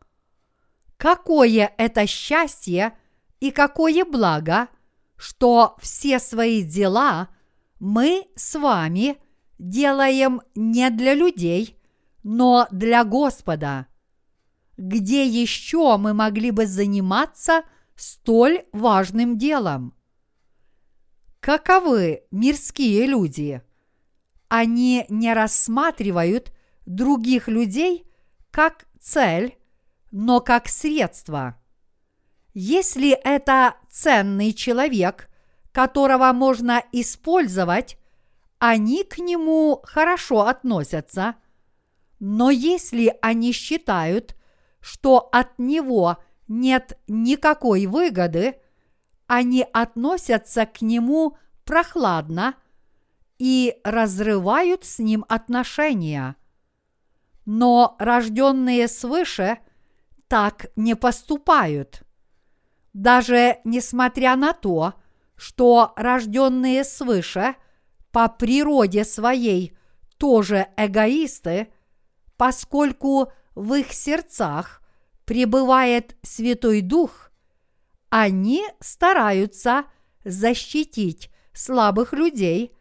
Какое 0.97 1.73
это 1.77 2.07
счастье 2.07 2.97
и 3.39 3.51
какое 3.51 4.05
благо, 4.05 4.69
что 5.17 5.75
все 5.81 6.19
свои 6.19 6.63
дела 6.63 7.29
мы 7.79 8.27
с 8.35 8.57
вами 8.57 9.17
делаем 9.59 10.41
не 10.55 10.89
для 10.89 11.13
людей, 11.13 11.77
но 12.23 12.67
для 12.71 13.03
Господа. 13.03 13.87
Где 14.77 15.25
еще 15.25 15.97
мы 15.97 16.13
могли 16.13 16.51
бы 16.51 16.65
заниматься 16.65 17.63
столь 17.95 18.63
важным 18.71 19.37
делом? 19.37 19.93
Каковы 21.39 22.23
мирские 22.31 23.05
люди? 23.05 23.61
Они 24.47 25.05
не 25.09 25.33
рассматривают 25.33 26.53
других 26.85 27.47
людей 27.47 28.05
как 28.51 28.85
цель 28.99 29.57
но 30.13 30.41
как 30.41 30.69
средство. 30.69 31.59
Если 32.53 33.09
это 33.09 33.75
ценный 33.89 34.53
человек, 34.53 35.27
которого 35.71 36.31
можно 36.33 36.83
использовать, 36.91 37.97
они 38.59 39.03
к 39.03 39.17
нему 39.17 39.81
хорошо 39.83 40.41
относятся. 40.41 41.35
Но 42.19 42.51
если 42.51 43.17
они 43.23 43.53
считают, 43.53 44.35
что 44.81 45.29
от 45.31 45.57
него 45.57 46.17
нет 46.47 46.99
никакой 47.07 47.87
выгоды, 47.87 48.57
они 49.25 49.65
относятся 49.73 50.67
к 50.67 50.83
нему 50.83 51.37
прохладно 51.65 52.53
и 53.39 53.77
разрывают 53.83 54.85
с 54.85 54.99
ним 54.99 55.25
отношения. 55.27 56.35
Но 57.45 57.95
рожденные 57.99 58.87
свыше 58.87 59.59
так 60.27 60.67
не 60.75 60.95
поступают. 60.95 62.03
Даже 62.93 63.59
несмотря 63.63 64.35
на 64.35 64.53
то, 64.53 64.93
что 65.35 65.93
рожденные 65.95 66.83
свыше 66.83 67.55
по 68.11 68.29
природе 68.29 69.03
своей 69.03 69.75
тоже 70.17 70.67
эгоисты, 70.77 71.73
поскольку 72.37 73.31
в 73.55 73.73
их 73.73 73.93
сердцах 73.93 74.81
пребывает 75.25 76.15
Святой 76.21 76.81
Дух, 76.81 77.31
они 78.09 78.63
стараются 78.79 79.85
защитить 80.23 81.31
слабых 81.53 82.13
людей, 82.13 82.75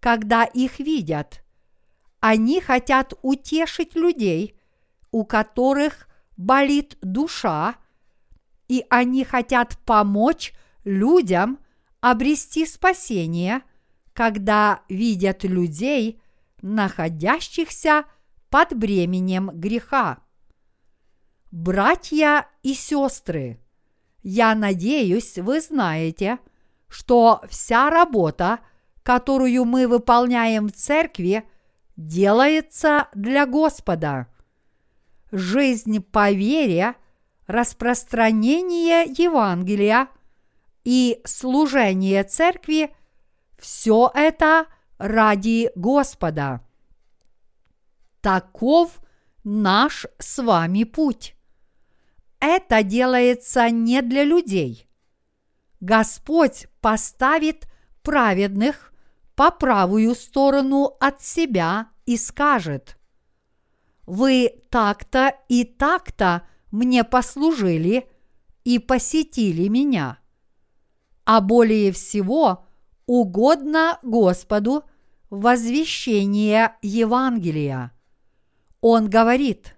когда 0.00 0.44
их 0.44 0.78
видят. 0.78 1.42
Они 2.20 2.60
хотят 2.60 3.14
утешить 3.22 3.94
людей, 3.94 4.58
у 5.10 5.24
которых 5.24 6.08
болит 6.36 6.98
душа, 7.00 7.76
и 8.68 8.84
они 8.90 9.24
хотят 9.24 9.78
помочь 9.84 10.52
людям 10.84 11.58
обрести 12.00 12.66
спасение, 12.66 13.62
когда 14.12 14.82
видят 14.88 15.44
людей, 15.44 16.20
находящихся 16.62 18.04
под 18.50 18.74
бременем 18.74 19.50
греха. 19.52 20.18
Братья 21.50 22.48
и 22.62 22.74
сестры, 22.74 23.60
я 24.22 24.54
надеюсь, 24.54 25.38
вы 25.38 25.60
знаете, 25.60 26.38
что 26.88 27.42
вся 27.48 27.90
работа, 27.90 28.60
которую 29.02 29.64
мы 29.64 29.86
выполняем 29.86 30.68
в 30.68 30.72
церкви, 30.72 31.44
делается 31.96 33.08
для 33.14 33.46
Господа. 33.46 34.28
Жизнь 35.32 36.00
по 36.00 36.30
вере, 36.30 36.94
распространение 37.46 39.04
Евангелия 39.04 40.08
и 40.84 41.20
служение 41.24 42.24
церкви– 42.24 42.94
все 43.58 44.10
это 44.14 44.66
ради 44.98 45.70
Господа. 45.74 46.60
Таков 48.20 49.00
наш 49.44 50.06
с 50.18 50.42
вами 50.42 50.84
путь. 50.84 51.34
Это 52.38 52.82
делается 52.82 53.70
не 53.70 54.02
для 54.02 54.24
людей. 54.24 54.88
Господь 55.80 56.66
поставит 56.80 57.66
праведных 58.02 58.92
по 59.36 59.50
правую 59.50 60.14
сторону 60.14 60.96
от 60.98 61.22
себя 61.22 61.88
и 62.06 62.16
скажет, 62.16 62.98
«Вы 64.06 64.50
так-то 64.70 65.34
и 65.48 65.64
так-то 65.64 66.42
мне 66.72 67.04
послужили 67.04 68.08
и 68.64 68.78
посетили 68.78 69.68
меня» 69.68 70.18
а 71.26 71.40
более 71.40 71.92
всего 71.92 72.64
угодно 73.04 73.98
Господу 74.02 74.84
возвещение 75.28 76.76
Евангелия. 76.80 77.92
Он 78.80 79.10
говорит, 79.10 79.76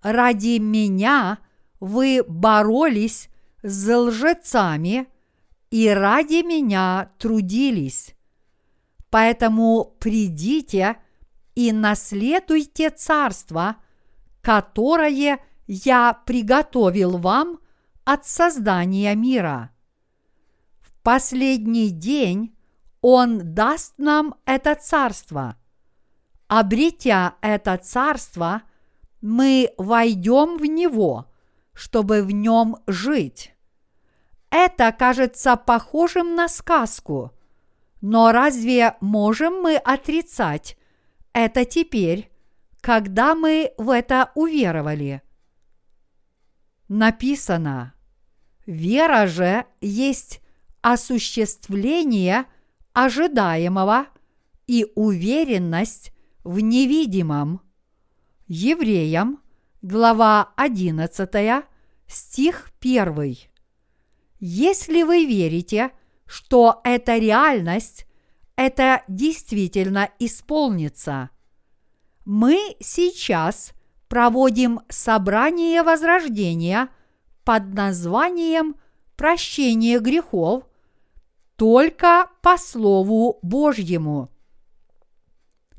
«Ради 0.00 0.58
меня 0.58 1.38
вы 1.80 2.22
боролись 2.26 3.28
с 3.62 3.94
лжецами 3.94 5.08
и 5.70 5.88
ради 5.88 6.46
меня 6.46 7.10
трудились. 7.18 8.14
Поэтому 9.10 9.96
придите 9.98 10.96
и 11.54 11.72
наследуйте 11.72 12.90
царство, 12.90 13.76
которое 14.40 15.38
я 15.66 16.14
приготовил 16.24 17.18
вам 17.18 17.58
от 18.04 18.26
создания 18.26 19.14
мира» 19.14 19.70
последний 21.02 21.90
день 21.90 22.56
Он 23.00 23.54
даст 23.54 23.94
нам 23.98 24.34
это 24.44 24.74
царство. 24.74 25.56
Обретя 26.48 27.36
это 27.40 27.76
царство, 27.78 28.62
мы 29.22 29.70
войдем 29.78 30.58
в 30.58 30.64
него, 30.66 31.26
чтобы 31.72 32.22
в 32.22 32.30
нем 32.30 32.76
жить. 32.86 33.54
Это 34.50 34.92
кажется 34.92 35.56
похожим 35.56 36.34
на 36.34 36.48
сказку, 36.48 37.32
но 38.00 38.32
разве 38.32 38.96
можем 39.00 39.62
мы 39.62 39.76
отрицать 39.76 40.76
это 41.32 41.64
теперь, 41.64 42.30
когда 42.80 43.34
мы 43.34 43.72
в 43.76 43.90
это 43.90 44.32
уверовали? 44.34 45.22
Написано, 46.88 47.94
вера 48.66 49.26
же 49.26 49.64
есть 49.80 50.40
осуществление 50.80 52.46
ожидаемого 52.92 54.06
и 54.66 54.90
уверенность 54.94 56.12
в 56.42 56.60
невидимом. 56.60 57.60
Евреям, 58.46 59.40
глава 59.82 60.52
11, 60.56 61.64
стих 62.06 62.70
1. 62.80 63.36
Если 64.40 65.02
вы 65.02 65.26
верите, 65.26 65.92
что 66.30 66.80
эта 66.84 67.18
реальность, 67.18 68.06
это 68.54 69.02
действительно 69.08 70.10
исполнится. 70.20 71.30
Мы 72.24 72.76
сейчас 72.78 73.72
проводим 74.06 74.80
собрание 74.88 75.82
возрождения 75.82 76.88
под 77.42 77.74
названием 77.74 78.76
«Прощение 79.16 79.98
грехов», 79.98 80.68
только 81.56 82.30
по 82.42 82.56
Слову 82.56 83.40
Божьему. 83.42 84.30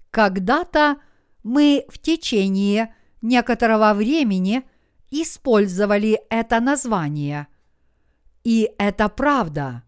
Когда-то 0.09 0.97
мы 1.43 1.85
в 1.87 1.97
течение 1.97 2.93
некоторого 3.21 3.93
времени 3.93 4.63
использовали 5.11 6.19
это 6.29 6.59
название. 6.59 7.47
И 8.43 8.69
это 8.77 9.07
правда. 9.07 9.83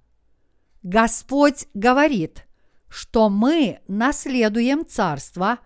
Господь 0.84 1.68
говорит, 1.74 2.46
что 2.90 3.30
мы 3.30 3.80
наследуем 3.88 4.86
царство, 4.86 5.60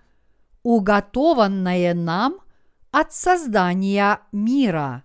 уготованное 0.63 1.93
нам 1.93 2.39
от 2.91 3.13
создания 3.13 4.21
мира. 4.31 5.03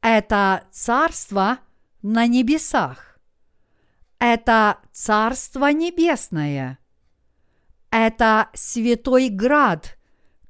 Это 0.00 0.64
царство 0.70 1.58
на 2.00 2.26
небесах 2.26 3.08
это 4.18 4.78
Царство 4.92 5.72
Небесное. 5.72 6.78
Это 7.90 8.48
святой 8.52 9.28
град, 9.28 9.96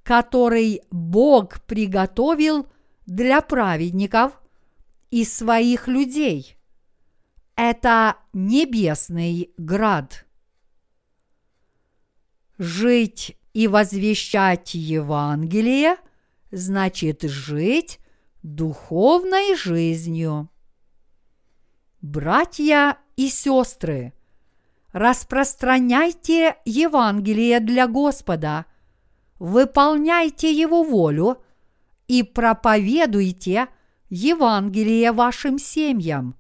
который 0.03 0.83
Бог 0.91 1.61
приготовил 1.67 2.67
для 3.07 3.41
праведников 3.41 4.41
и 5.11 5.25
своих 5.25 5.87
людей. 5.87 6.58
Это 7.61 8.19
небесный 8.33 9.51
град. 9.59 10.27
Жить 12.57 13.37
и 13.53 13.67
возвещать 13.67 14.75
Евангелие 14.75 15.97
значит 16.53 17.23
жить 17.23 17.99
духовной 18.45 19.57
жизнью. 19.57 20.49
Братья 22.01 22.97
и 23.17 23.29
сестры, 23.29 24.13
распространяйте 24.93 26.59
Евангелие 26.65 27.59
для 27.59 27.89
Господа, 27.89 28.67
выполняйте 29.41 30.53
Его 30.53 30.85
волю 30.85 31.43
и 32.07 32.23
проповедуйте 32.23 33.67
Евангелие 34.11 35.11
вашим 35.11 35.59
семьям. 35.59 36.39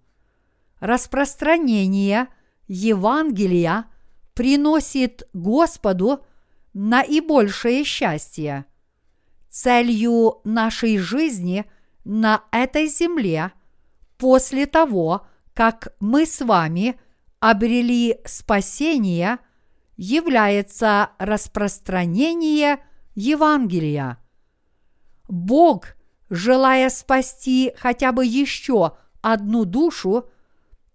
Распространение 0.81 2.29
Евангелия 2.69 3.87
приносит 4.35 5.29
Господу 5.33 6.25
наибольшее 6.73 7.83
счастье. 7.85 8.67
Целью 9.51 10.41
нашей 10.45 10.99
жизни 10.99 11.65
на 12.05 12.45
этой 12.53 12.87
земле 12.87 13.53
после 14.19 14.67
того, 14.67 15.27
как 15.55 15.95
мы 15.99 16.27
с 16.27 16.41
вами 16.41 17.01
обрели 17.41 18.21
спасение, 18.25 19.39
является 19.97 21.11
распространение 21.19 22.79
Евангелия. 23.17 24.19
Бог, 25.29 25.97
желая 26.31 26.89
спасти 26.89 27.73
хотя 27.77 28.13
бы 28.13 28.25
еще 28.25 28.97
одну 29.23 29.65
душу 29.65 30.29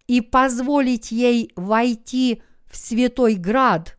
и 0.08 0.22
позволить 0.22 1.12
ей 1.12 1.52
войти 1.56 2.42
в 2.66 2.78
Святой 2.78 3.36
Град, 3.36 3.98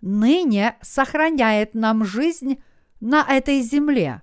ныне 0.00 0.76
сохраняет 0.82 1.74
нам 1.74 2.04
жизнь 2.04 2.62
на 3.00 3.22
этой 3.22 3.60
земле. 3.62 4.22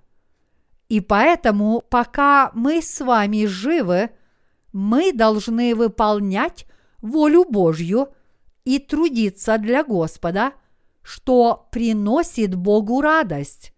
И 0.90 1.00
поэтому, 1.02 1.82
пока 1.90 2.52
мы 2.54 2.82
с 2.82 3.02
вами 3.02 3.46
живы, 3.46 4.12
мы 4.72 5.14
должны 5.14 5.74
выполнять 5.74 6.68
волю 7.02 7.46
Божью 7.46 8.10
и 8.66 8.80
трудиться 8.80 9.58
для 9.58 9.84
Господа, 9.84 10.54
что 11.02 11.68
приносит 11.72 12.56
Богу 12.56 13.02
радость. 13.02 13.74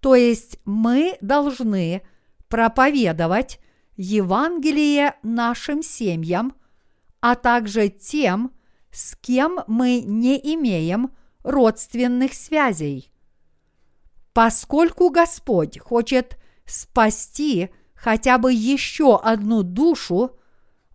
То 0.00 0.14
есть 0.14 0.58
мы 0.64 1.16
должны 1.20 2.02
проповедовать 2.48 3.60
Евангелие 3.96 5.14
нашим 5.22 5.82
семьям, 5.82 6.54
а 7.24 7.36
также 7.36 7.88
тем, 7.88 8.52
с 8.90 9.16
кем 9.16 9.60
мы 9.66 10.02
не 10.02 10.36
имеем 10.54 11.14
родственных 11.42 12.34
связей. 12.34 13.10
Поскольку 14.34 15.08
Господь 15.08 15.78
хочет 15.78 16.38
спасти 16.66 17.70
хотя 17.94 18.36
бы 18.36 18.52
еще 18.52 19.18
одну 19.18 19.62
душу, 19.62 20.36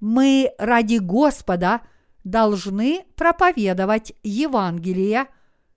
мы 0.02 0.52
ради 0.60 0.98
Господа 0.98 1.82
должны 2.24 3.06
проповедовать 3.16 4.14
Евангелие 4.22 5.30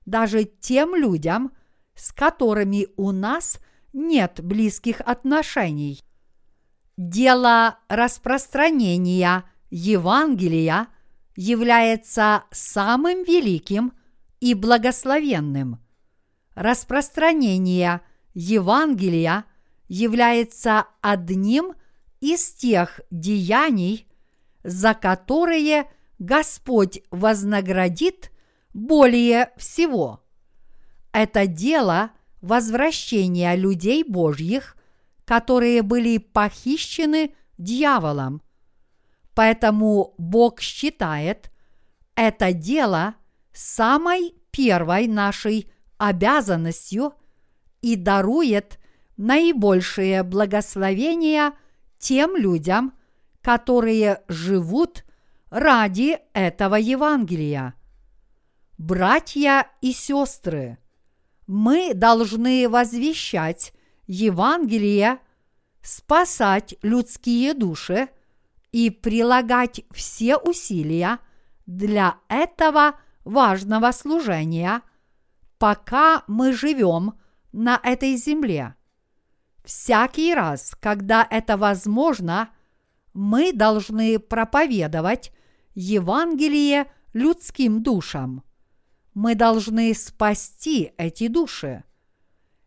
даже 0.04 0.44
тем 0.44 0.94
людям, 0.94 1.52
с 1.94 2.12
которыми 2.12 2.88
у 2.98 3.10
нас 3.10 3.58
нет 3.94 4.40
близких 4.42 5.00
отношений. 5.00 6.04
Дело 6.98 7.78
распространения 7.88 9.44
Евангелия 9.74 10.88
является 11.34 12.44
самым 12.50 13.24
великим 13.24 13.94
и 14.38 14.52
благословенным. 14.52 15.78
Распространение 16.54 18.02
Евангелия 18.34 19.46
является 19.88 20.84
одним 21.00 21.72
из 22.20 22.52
тех 22.52 23.00
деяний, 23.10 24.06
за 24.62 24.92
которые 24.92 25.90
Господь 26.18 27.00
вознаградит 27.10 28.30
более 28.74 29.52
всего. 29.56 30.22
Это 31.12 31.46
дело 31.46 32.10
возвращения 32.42 33.56
людей 33.56 34.04
Божьих, 34.04 34.76
которые 35.24 35.80
были 35.80 36.18
похищены 36.18 37.34
дьяволом. 37.56 38.42
Поэтому 39.34 40.14
Бог 40.18 40.60
считает 40.60 41.50
это 42.14 42.52
дело 42.52 43.14
самой 43.52 44.34
первой 44.50 45.06
нашей 45.06 45.70
обязанностью 45.98 47.14
и 47.80 47.96
дарует 47.96 48.78
наибольшее 49.16 50.22
благословение 50.22 51.52
тем 51.98 52.36
людям, 52.36 52.92
которые 53.40 54.22
живут 54.28 55.04
ради 55.50 56.18
этого 56.32 56.76
Евангелия. 56.76 57.74
Братья 58.78 59.68
и 59.80 59.92
сестры, 59.92 60.78
мы 61.46 61.92
должны 61.94 62.68
возвещать 62.68 63.72
Евангелие, 64.06 65.18
спасать 65.82 66.74
людские 66.82 67.54
души 67.54 68.08
и 68.72 68.90
прилагать 68.90 69.82
все 69.92 70.36
усилия 70.36 71.18
для 71.66 72.16
этого 72.28 72.98
важного 73.24 73.92
служения, 73.92 74.82
пока 75.58 76.24
мы 76.26 76.52
живем 76.52 77.14
на 77.52 77.78
этой 77.82 78.16
земле. 78.16 78.74
Всякий 79.64 80.34
раз, 80.34 80.74
когда 80.80 81.26
это 81.30 81.56
возможно, 81.56 82.48
мы 83.14 83.52
должны 83.52 84.18
проповедовать 84.18 85.32
Евангелие 85.74 86.90
людским 87.12 87.82
душам. 87.82 88.42
Мы 89.14 89.34
должны 89.34 89.94
спасти 89.94 90.92
эти 90.96 91.28
души. 91.28 91.84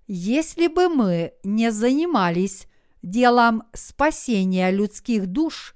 Если 0.08 0.68
бы 0.68 0.88
мы 0.88 1.34
не 1.44 1.72
занимались 1.72 2.68
делом 3.02 3.64
спасения 3.74 4.70
людских 4.70 5.26
душ, 5.28 5.75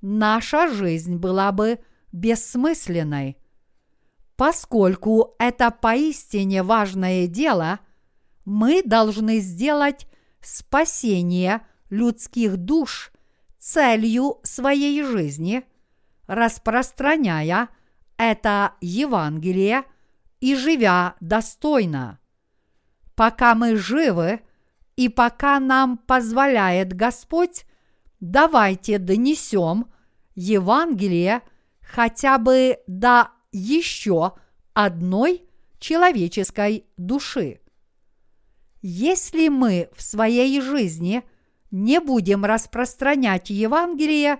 наша 0.00 0.68
жизнь 0.68 1.16
была 1.16 1.52
бы 1.52 1.78
бессмысленной. 2.12 3.36
Поскольку 4.36 5.34
это 5.38 5.70
поистине 5.70 6.62
важное 6.62 7.26
дело, 7.26 7.80
мы 8.44 8.82
должны 8.82 9.38
сделать 9.38 10.06
спасение 10.40 11.60
людских 11.90 12.56
душ 12.56 13.12
целью 13.58 14.38
своей 14.42 15.02
жизни, 15.02 15.64
распространяя 16.26 17.68
это 18.16 18.74
Евангелие 18.80 19.84
и 20.40 20.54
живя 20.54 21.16
достойно. 21.20 22.18
Пока 23.14 23.54
мы 23.54 23.76
живы 23.76 24.40
и 24.96 25.08
пока 25.08 25.60
нам 25.60 25.98
позволяет 25.98 26.94
Господь, 26.94 27.66
давайте 28.20 28.98
донесем 28.98 29.86
Евангелие 30.34 31.42
хотя 31.80 32.38
бы 32.38 32.78
до 32.86 33.30
еще 33.52 34.34
одной 34.74 35.42
человеческой 35.78 36.84
души. 36.96 37.60
Если 38.82 39.48
мы 39.48 39.90
в 39.94 40.02
своей 40.02 40.60
жизни 40.60 41.22
не 41.70 42.00
будем 42.00 42.44
распространять 42.44 43.50
Евангелие, 43.50 44.38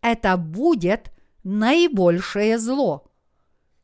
это 0.00 0.36
будет 0.36 1.12
наибольшее 1.44 2.58
зло. 2.58 3.10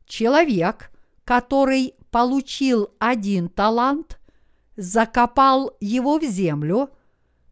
Человек, 0.05 0.91
который 1.23 1.95
получил 2.11 2.89
один 2.99 3.49
талант, 3.49 4.19
закопал 4.75 5.75
его 5.79 6.19
в 6.19 6.23
землю, 6.23 6.89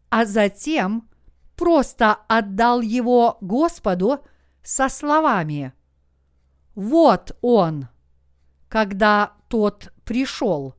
а 0.10 0.26
затем 0.26 1.10
просто 1.58 2.14
отдал 2.30 2.80
его 2.80 3.38
Господу 3.42 4.20
со 4.64 4.88
словами 4.88 5.74
«Вот 6.76 7.38
он», 7.42 7.90
когда 8.70 9.34
тот 9.50 9.92
пришел. 10.06 10.76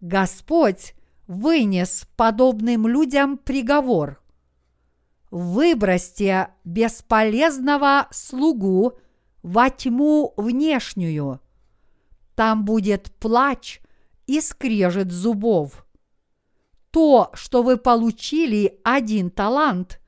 Господь 0.00 0.94
вынес 1.26 2.06
подобным 2.16 2.86
людям 2.86 3.38
приговор. 3.38 4.22
Выбросьте 5.30 6.48
бесполезного 6.64 8.06
слугу 8.10 8.98
во 9.42 9.70
тьму 9.70 10.34
внешнюю. 10.36 11.40
Там 12.34 12.64
будет 12.64 13.12
плач 13.18 13.80
и 14.26 14.40
скрежет 14.40 15.10
зубов. 15.10 15.86
То, 16.92 17.30
что 17.34 17.64
вы 17.64 17.76
получили 17.76 18.80
один 18.84 19.30
талант, 19.30 20.00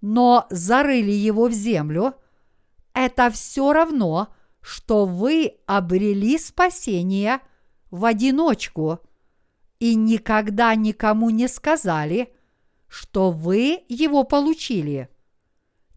но 0.00 0.46
зарыли 0.50 1.10
его 1.10 1.48
в 1.48 1.52
землю, 1.52 2.14
это 2.92 3.30
все 3.30 3.72
равно, 3.72 4.28
что 4.60 5.04
вы 5.06 5.56
обрели 5.66 6.38
спасение 6.38 7.40
в 7.90 8.04
одиночку– 8.04 9.00
и 9.78 9.94
никогда 9.94 10.74
никому 10.74 11.30
не 11.30 11.48
сказали, 11.48 12.32
что 12.88 13.30
вы 13.30 13.84
его 13.88 14.24
получили. 14.24 15.08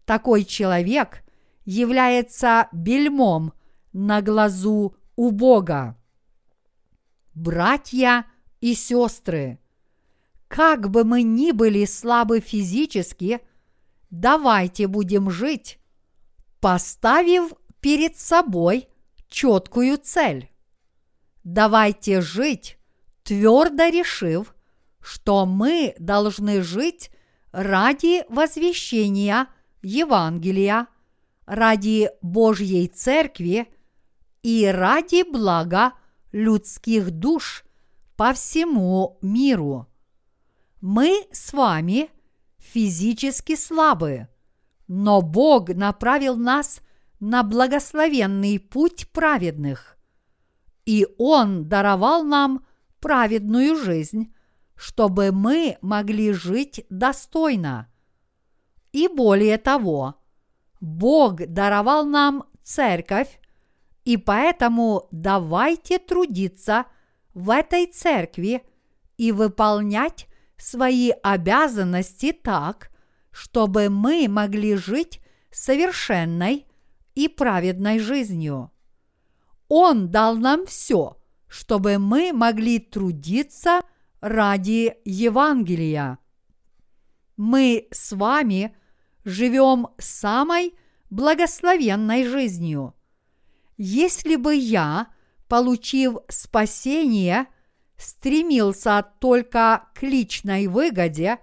Такой 0.04 0.44
человек 0.44 1.22
является 1.64 2.68
бельмом 2.72 3.52
на 3.92 4.22
глазу 4.22 4.96
у 5.16 5.30
Бога. 5.30 5.96
Братья 7.34 8.26
и 8.60 8.74
сестры, 8.74 9.60
как 10.50 10.90
бы 10.90 11.04
мы 11.04 11.22
ни 11.22 11.52
были 11.52 11.84
слабы 11.84 12.40
физически, 12.40 13.40
давайте 14.10 14.88
будем 14.88 15.30
жить, 15.30 15.78
поставив 16.58 17.52
перед 17.80 18.18
собой 18.18 18.88
четкую 19.28 19.98
цель. 19.98 20.50
Давайте 21.44 22.20
жить 22.20 22.78
твердо 23.22 23.86
решив, 23.90 24.56
что 25.00 25.46
мы 25.46 25.94
должны 26.00 26.62
жить 26.62 27.12
ради 27.52 28.24
возвещения 28.28 29.46
Евангелия, 29.82 30.88
ради 31.46 32.10
Божьей 32.22 32.88
Церкви 32.88 33.68
и 34.42 34.66
ради 34.66 35.22
блага 35.22 35.92
людских 36.32 37.12
душ 37.12 37.64
по 38.16 38.32
всему 38.32 39.16
миру. 39.22 39.86
Мы 40.80 41.26
с 41.30 41.52
вами 41.52 42.08
физически 42.56 43.54
слабы, 43.54 44.28
но 44.88 45.20
Бог 45.20 45.68
направил 45.68 46.36
нас 46.36 46.80
на 47.20 47.42
благословенный 47.42 48.58
путь 48.58 49.10
праведных, 49.12 49.98
и 50.86 51.06
Он 51.18 51.68
даровал 51.68 52.24
нам 52.24 52.64
праведную 52.98 53.76
жизнь, 53.76 54.34
чтобы 54.74 55.32
мы 55.32 55.76
могли 55.82 56.32
жить 56.32 56.86
достойно. 56.88 57.92
И 58.92 59.06
более 59.06 59.58
того, 59.58 60.14
Бог 60.80 61.46
даровал 61.46 62.06
нам 62.06 62.44
церковь, 62.62 63.38
и 64.06 64.16
поэтому 64.16 65.08
давайте 65.10 65.98
трудиться 65.98 66.86
в 67.34 67.50
этой 67.50 67.86
церкви 67.86 68.62
и 69.18 69.30
выполнять 69.30 70.26
свои 70.60 71.10
обязанности 71.22 72.32
так, 72.32 72.90
чтобы 73.30 73.88
мы 73.88 74.26
могли 74.28 74.76
жить 74.76 75.20
совершенной 75.50 76.66
и 77.14 77.28
праведной 77.28 77.98
жизнью. 77.98 78.70
Он 79.68 80.10
дал 80.10 80.36
нам 80.36 80.66
все, 80.66 81.16
чтобы 81.48 81.98
мы 81.98 82.32
могли 82.32 82.78
трудиться 82.78 83.80
ради 84.20 84.96
Евангелия. 85.04 86.18
Мы 87.36 87.88
с 87.90 88.12
вами 88.12 88.76
живем 89.24 89.88
самой 89.98 90.74
благословенной 91.08 92.24
жизнью. 92.24 92.94
Если 93.76 94.36
бы 94.36 94.54
я, 94.54 95.08
получив 95.48 96.16
спасение, 96.28 97.46
стремился 98.00 99.04
только 99.18 99.88
к 99.94 100.02
личной 100.02 100.66
выгоде, 100.66 101.38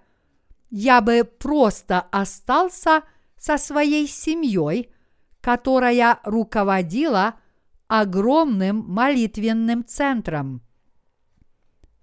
я 0.70 1.01
бы 1.01 1.24
просто 1.24 2.01
остался 2.12 3.03
со 3.38 3.58
своей 3.58 4.08
семьей, 4.08 4.91
которая 5.41 6.20
руководила 6.24 7.36
огромным 7.88 8.84
молитвенным 8.88 9.86
центром. 9.86 10.62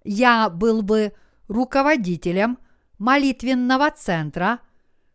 Я 0.05 0.49
был 0.49 0.83
бы 0.83 1.13
руководителем 1.49 2.59
молитвенного 2.99 3.91
центра, 3.91 4.61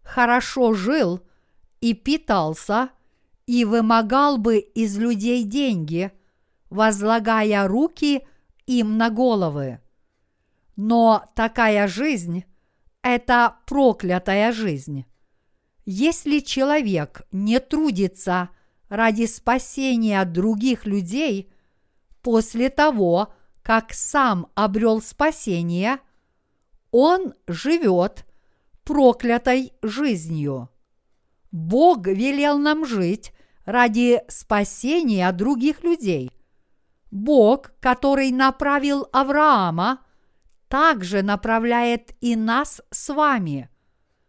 хорошо 0.03 0.73
жил 0.73 1.21
и 1.81 1.93
питался, 1.93 2.89
и 3.47 3.65
вымогал 3.65 4.37
бы 4.37 4.59
из 4.59 4.97
людей 4.97 5.43
деньги, 5.43 6.11
возлагая 6.69 7.67
руки 7.67 8.27
им 8.69 8.97
на 8.97 9.09
головы. 9.09 9.79
Но 10.75 11.25
такая 11.35 11.87
жизнь– 11.87 12.45
это 13.01 13.57
проклятая 13.65 14.51
жизнь. 14.51 15.05
Если 15.85 16.39
человек 16.39 17.23
не 17.31 17.59
трудится 17.59 18.49
ради 18.87 19.25
спасения 19.25 20.23
других 20.23 20.85
людей 20.85 21.51
после 22.21 22.69
того, 22.69 23.33
как 23.63 23.91
сам 23.91 24.47
обрел 24.53 25.01
спасение, 25.01 25.97
он 26.91 27.33
живет 27.47 28.23
проклятой 28.83 29.73
жизнью. 29.81 30.69
Бог 31.51 32.05
велел 32.05 32.59
нам 32.59 32.85
жить 32.85 33.33
ради 33.65 34.21
спасения 34.27 35.31
других 35.31 35.83
людей. 35.83 36.31
Бог, 37.11 37.71
который 37.79 38.31
направил 38.31 39.07
Авраама, 39.11 40.01
также 40.67 41.23
направляет 41.23 42.15
и 42.21 42.35
нас 42.35 42.81
с 42.91 43.13
вами, 43.13 43.69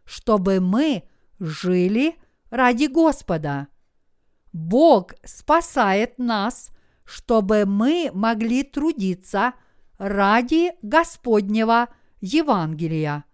чтобы 0.03 0.59
мы 0.59 1.03
жили 1.39 2.15
ради 2.49 2.85
Господа. 2.85 3.67
Бог 4.51 5.13
спасает 5.23 6.17
нас, 6.17 6.71
чтобы 7.05 7.65
мы 7.65 8.09
могли 8.13 8.63
трудиться 8.63 9.53
ради 9.97 10.71
Господнего 10.81 11.89
Евангелия 12.21 13.25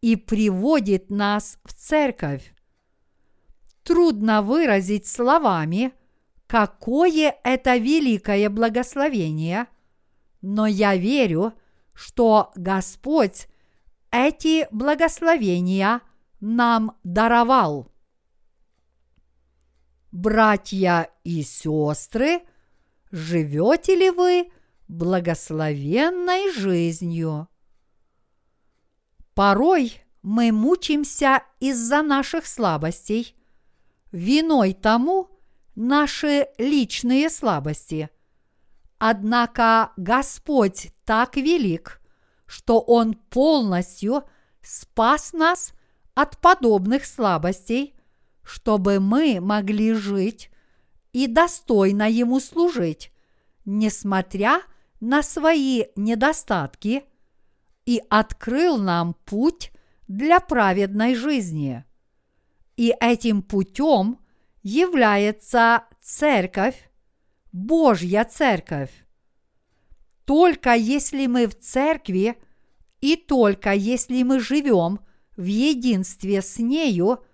и 0.00 0.16
приводит 0.16 1.10
нас 1.10 1.58
в 1.64 1.72
церковь 1.72 2.52
трудно 3.86 4.42
выразить 4.42 5.06
словами, 5.06 5.92
какое 6.46 7.36
это 7.42 7.76
великое 7.76 8.48
благословение, 8.48 9.66
но 10.40 10.66
я 10.66 10.96
верю, 10.96 11.54
что 11.94 12.52
Господь 12.54 13.48
эти 14.10 14.68
благословения 14.70 16.00
нам 16.40 16.96
даровал. 17.04 17.92
Братья 20.12 21.10
и 21.24 21.42
сестры, 21.42 22.40
живете 23.10 23.96
ли 23.96 24.10
вы 24.10 24.50
благословенной 24.88 26.52
жизнью? 26.52 27.48
Порой 29.34 30.00
мы 30.22 30.52
мучимся 30.52 31.42
из-за 31.60 32.02
наших 32.02 32.46
слабостей– 32.46 33.34
Виной 34.16 34.72
тому 34.72 35.28
наши 35.76 36.48
личные 36.58 37.30
слабости. 37.30 38.08
Однако 38.98 39.92
Господь 39.96 40.88
так 41.04 41.36
велик, 41.36 42.00
что 42.46 42.80
Он 42.80 43.14
полностью 43.14 44.24
спас 44.62 45.32
нас 45.32 45.72
от 46.14 46.38
подобных 46.38 47.04
слабостей, 47.04 47.94
чтобы 48.42 49.00
мы 49.00 49.38
могли 49.40 49.92
жить 49.92 50.50
и 51.12 51.26
достойно 51.26 52.10
Ему 52.10 52.40
служить, 52.40 53.12
несмотря 53.64 54.62
на 55.00 55.22
свои 55.22 55.84
недостатки, 55.94 57.04
и 57.84 58.02
открыл 58.10 58.78
нам 58.78 59.14
путь 59.24 59.70
для 60.08 60.40
праведной 60.40 61.14
жизни. 61.14 61.84
И 62.76 62.94
этим 63.00 63.42
путем 63.42 64.18
является 64.66 65.84
церковь, 66.00 66.90
Божья 67.52 68.24
церковь. 68.24 68.90
Только 70.24 70.74
если 70.74 71.28
мы 71.28 71.46
в 71.46 71.56
церкви 71.56 72.36
и 73.00 73.14
только 73.14 73.72
если 73.74 74.24
мы 74.24 74.40
живем 74.40 74.98
в 75.36 75.44
единстве 75.44 76.42
с 76.42 76.58
нею, 76.58 77.24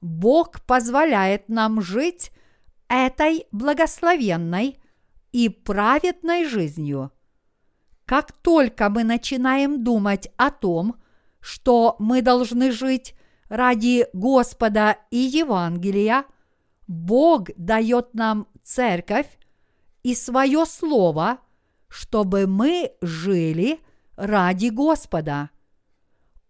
Бог 0.00 0.60
позволяет 0.64 1.48
нам 1.48 1.82
жить 1.82 2.30
этой 2.86 3.48
благословенной 3.50 4.80
и 5.32 5.48
праведной 5.48 6.44
жизнью. 6.44 7.10
Как 8.04 8.30
только 8.30 8.90
мы 8.90 9.02
начинаем 9.02 9.82
думать 9.82 10.28
о 10.36 10.52
том, 10.52 10.94
что 11.40 11.96
мы 11.98 12.22
должны 12.22 12.70
жить 12.70 13.16
ради 13.48 14.06
Господа 14.12 14.98
и 15.10 15.16
Евангелия, 15.16 16.26
Бог 16.86 17.48
дает 17.56 18.14
нам 18.14 18.46
церковь 18.62 19.38
и 20.02 20.14
свое 20.14 20.66
слово, 20.66 21.38
чтобы 21.88 22.46
мы 22.46 22.92
жили 23.00 23.80
ради 24.16 24.68
Господа. 24.68 25.50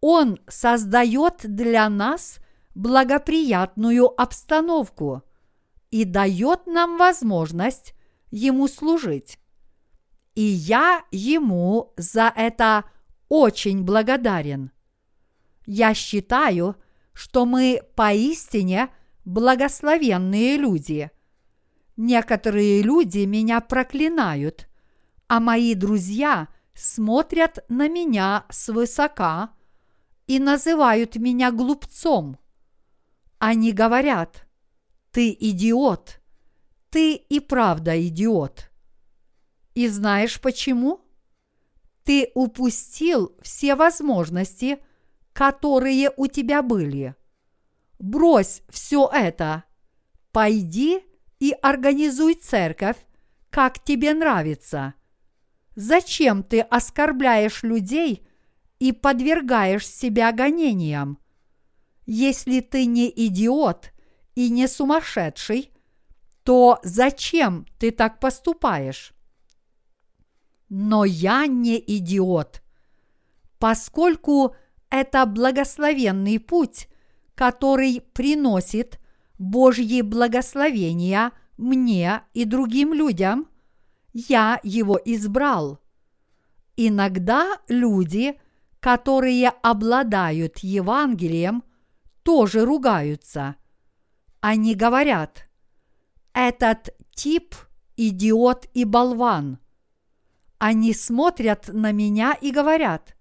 Он 0.01 0.39
создает 0.47 1.41
для 1.43 1.89
нас 1.89 2.39
благоприятную 2.75 4.09
обстановку 4.21 5.23
и 5.91 6.05
дает 6.05 6.67
нам 6.67 6.99
возможность 6.99 7.95
Ему 8.31 8.69
служить. 8.69 9.39
И 10.35 10.43
я 10.43 11.05
Ему 11.11 11.95
за 11.97 12.33
это 12.35 12.85
очень 13.29 13.85
благодарен. 13.85 14.71
Я 15.65 15.95
считаю, 15.95 16.77
что 17.13 17.47
мы 17.47 17.81
поистине 17.95 18.91
благословенные 19.27 20.57
люди. 20.57 21.11
Некоторые 21.99 22.81
люди 22.81 23.19
меня 23.27 23.61
проклинают, 23.61 24.69
а 25.29 25.41
мои 25.41 25.75
друзья 25.75 26.49
смотрят 26.73 27.59
на 27.69 27.89
меня 27.89 28.47
свысока 28.49 29.51
и 30.27 30.39
называют 30.39 31.17
меня 31.17 31.53
глупцом. 31.53 32.39
Они 33.39 33.73
говорят, 33.73 34.47
ты 35.11 35.37
идиот, 35.39 36.21
ты 36.89 37.17
и 37.17 37.41
правда 37.41 38.03
идиот. 38.09 38.71
И 39.75 39.89
знаешь 39.89 40.41
почему? 40.41 41.03
Ты 42.05 42.31
упустил 42.35 43.37
все 43.43 43.75
возможности– 43.75 44.79
которые 45.37 46.11
у 46.17 46.27
тебя 46.29 46.63
были. 46.63 47.15
Брось 47.99 48.63
все 48.69 49.09
это. 49.13 49.65
пойди 50.33 51.01
и 51.39 51.53
организуй 51.63 52.35
церковь, 52.35 52.97
как 53.51 53.83
тебе 53.83 54.13
нравится. 54.13 54.95
Зачем 55.75 56.43
ты 56.43 56.61
оскорбляешь 56.61 57.63
людей 57.63 58.27
и 58.79 58.93
подвергаешь 58.93 59.87
себя 59.87 60.33
гонениям? 60.33 61.19
Если 62.05 62.61
ты 62.61 62.85
не 62.85 63.09
идиот 63.09 63.93
и 64.35 64.51
не 64.51 64.69
сумасшедший, 64.69 65.73
то 66.43 66.81
зачем 66.83 67.67
ты 67.79 67.91
так 67.91 68.21
поступаешь? 68.21 69.15
Но 70.69 71.05
я 71.05 71.47
не 71.47 71.79
идиот, 71.79 72.63
поскольку 73.59 74.55
это 74.91 75.25
благословенный 75.27 76.39
путь, 76.39 76.89
который 77.37 78.03
приносит 78.15 78.99
Божьи 79.39 80.01
благословения 80.01 81.31
мне 81.57 82.23
и 82.35 82.45
другим 82.45 82.93
людям, 82.93 83.49
я 84.13 84.59
его 84.65 84.99
избрал. 85.05 85.79
Иногда 86.77 87.59
люди, 87.69 88.41
которые 88.81 89.51
обладают 89.63 90.59
Евангелием, 90.59 91.63
тоже 92.23 92.65
ругаются. 92.65 93.57
Они 94.41 94.75
говорят, 94.75 95.49
этот 96.33 96.89
тип 97.15 97.55
идиот 97.97 98.67
и 98.73 98.85
болван. 98.85 99.59
Они 100.59 100.95
смотрят 100.95 101.69
на 101.69 101.93
меня 101.93 102.33
и 102.33 102.51
говорят, 102.51 103.15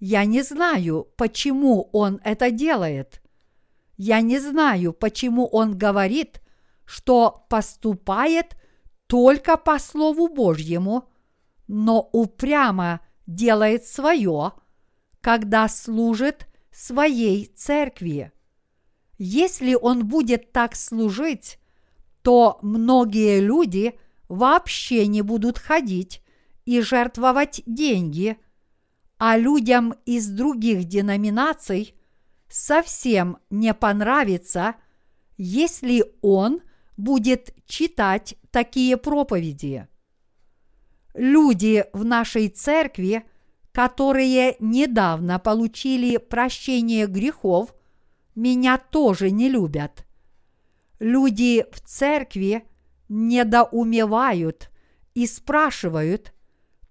я 0.00 0.24
не 0.24 0.42
знаю, 0.42 1.08
почему 1.16 1.90
он 1.92 2.20
это 2.24 2.50
делает. 2.50 3.20
Я 3.96 4.20
не 4.20 4.38
знаю, 4.38 4.92
почему 4.92 5.46
он 5.46 5.76
говорит, 5.76 6.40
что 6.84 7.46
поступает 7.48 8.56
только 9.06 9.56
по 9.56 9.78
Слову 9.78 10.28
Божьему, 10.28 11.08
но 11.68 12.08
упрямо 12.12 13.00
делает 13.26 13.86
свое, 13.86 14.52
когда 15.20 15.68
служит 15.68 16.48
своей 16.70 17.46
церкви. 17.46 18.32
Если 19.16 19.74
он 19.74 20.06
будет 20.06 20.52
так 20.52 20.74
служить, 20.74 21.58
то 22.22 22.58
многие 22.62 23.40
люди 23.40 23.98
вообще 24.28 25.06
не 25.06 25.22
будут 25.22 25.58
ходить 25.58 26.22
и 26.64 26.80
жертвовать 26.80 27.62
деньги, 27.66 28.38
а 29.18 29.36
людям 29.36 29.94
из 30.04 30.28
других 30.28 30.84
деноминаций 30.84 31.94
совсем 32.54 33.38
не 33.50 33.74
понравится, 33.74 34.76
если 35.36 36.04
он 36.22 36.60
будет 36.96 37.52
читать 37.66 38.36
такие 38.52 38.96
проповеди. 38.96 39.88
Люди 41.14 41.84
в 41.92 42.04
нашей 42.04 42.48
церкви, 42.48 43.24
которые 43.72 44.54
недавно 44.60 45.40
получили 45.40 46.16
прощение 46.16 47.08
грехов, 47.08 47.74
меня 48.36 48.78
тоже 48.78 49.32
не 49.32 49.48
любят. 49.48 50.06
Люди 51.00 51.66
в 51.72 51.80
церкви 51.80 52.62
недоумевают 53.08 54.70
и 55.14 55.26
спрашивают, 55.26 56.32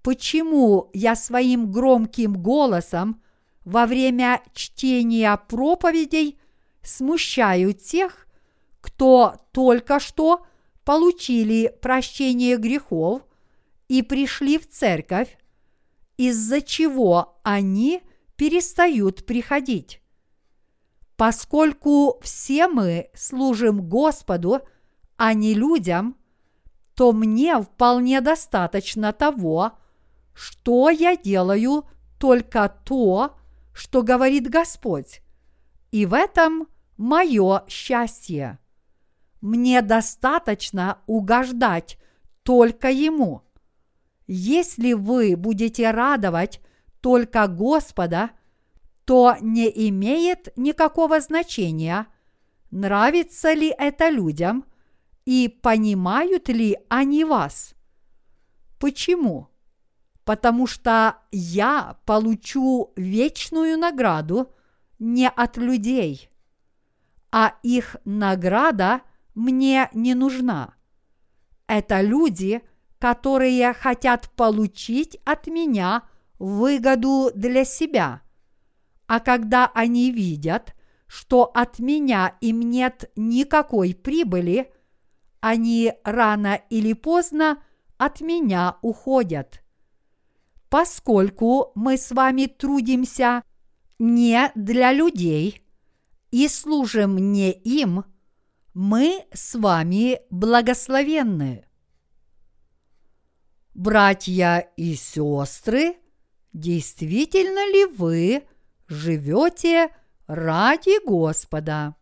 почему 0.01 0.89
я 0.93 1.15
своим 1.15 1.71
громким 1.71 2.33
голосом 2.33 3.22
во 3.65 3.85
время 3.85 4.41
чтения 4.53 5.35
проповедей 5.47 6.39
смущаю 6.81 7.73
тех, 7.73 8.27
кто 8.81 9.35
только 9.51 9.99
что 9.99 10.45
получили 10.83 11.73
прощение 11.81 12.57
грехов 12.57 13.21
и 13.87 14.01
пришли 14.01 14.57
в 14.57 14.69
церковь, 14.69 15.37
из-за 16.17 16.61
чего 16.61 17.39
они 17.43 18.01
перестают 18.35 19.25
приходить. 19.25 20.01
Поскольку 21.15 22.19
все 22.21 22.67
мы 22.67 23.09
служим 23.13 23.87
Господу, 23.87 24.61
а 25.15 25.33
не 25.33 25.53
людям, 25.53 26.17
то 26.95 27.11
мне 27.13 27.61
вполне 27.61 28.19
достаточно 28.19 29.13
того, 29.13 29.73
что 30.33 30.89
я 30.89 31.15
делаю 31.15 31.85
только 32.19 32.75
то, 32.83 33.37
что 33.73 34.03
говорит 34.03 34.49
Господь. 34.49 35.21
И 35.91 36.05
в 36.05 36.13
этом 36.13 36.67
мое 36.97 37.63
счастье. 37.67 38.59
Мне 39.41 39.81
достаточно 39.81 40.99
угождать 41.05 41.97
только 42.43 42.89
Ему. 42.89 43.41
Если 44.25 44.93
вы 44.93 45.35
будете 45.35 45.91
радовать 45.91 46.61
только 47.01 47.47
Господа, 47.47 48.31
то 49.05 49.35
не 49.41 49.67
имеет 49.89 50.55
никакого 50.57 51.19
значения, 51.19 52.07
нравится 52.71 53.53
ли 53.53 53.73
это 53.77 54.09
людям 54.09 54.65
и 55.25 55.49
понимают 55.49 56.47
ли 56.47 56.77
они 56.89 57.25
вас. 57.25 57.75
Почему? 58.79 59.52
Потому 60.25 60.67
что 60.67 61.17
я 61.31 61.97
получу 62.05 62.93
вечную 62.95 63.77
награду 63.77 64.53
не 64.99 65.27
от 65.27 65.57
людей, 65.57 66.29
а 67.31 67.55
их 67.63 67.97
награда 68.05 69.01
мне 69.35 69.89
не 69.93 70.13
нужна. 70.13 70.75
Это 71.67 72.01
люди, 72.01 72.61
которые 72.99 73.73
хотят 73.73 74.29
получить 74.31 75.17
от 75.25 75.47
меня 75.47 76.03
выгоду 76.39 77.31
для 77.35 77.65
себя. 77.65 78.21
А 79.07 79.19
когда 79.19 79.69
они 79.73 80.11
видят, 80.11 80.75
что 81.07 81.43
от 81.43 81.79
меня 81.79 82.37
им 82.39 82.61
нет 82.61 83.11
никакой 83.15 83.93
прибыли, 83.93 84.71
они 85.41 85.93
рано 86.03 86.61
или 86.69 86.93
поздно 86.93 87.61
от 87.97 88.21
меня 88.21 88.77
уходят 88.81 89.62
поскольку 90.73 91.71
мы 91.75 91.97
с 91.97 92.09
вами 92.09 92.47
трудимся 92.47 93.43
не 93.99 94.51
для 94.55 94.91
людей 94.91 95.63
и 96.31 96.47
служим 96.47 97.31
не 97.31 97.51
им, 97.51 98.05
мы 98.73 99.23
с 99.31 99.53
вами 99.53 100.21
благословенны. 100.31 101.67
Братья 103.75 104.67
и 104.75 104.95
сестры, 104.95 105.97
действительно 106.53 107.71
ли 107.71 107.85
вы 107.85 108.43
живете 108.87 109.95
ради 110.25 111.05
Господа? 111.05 111.93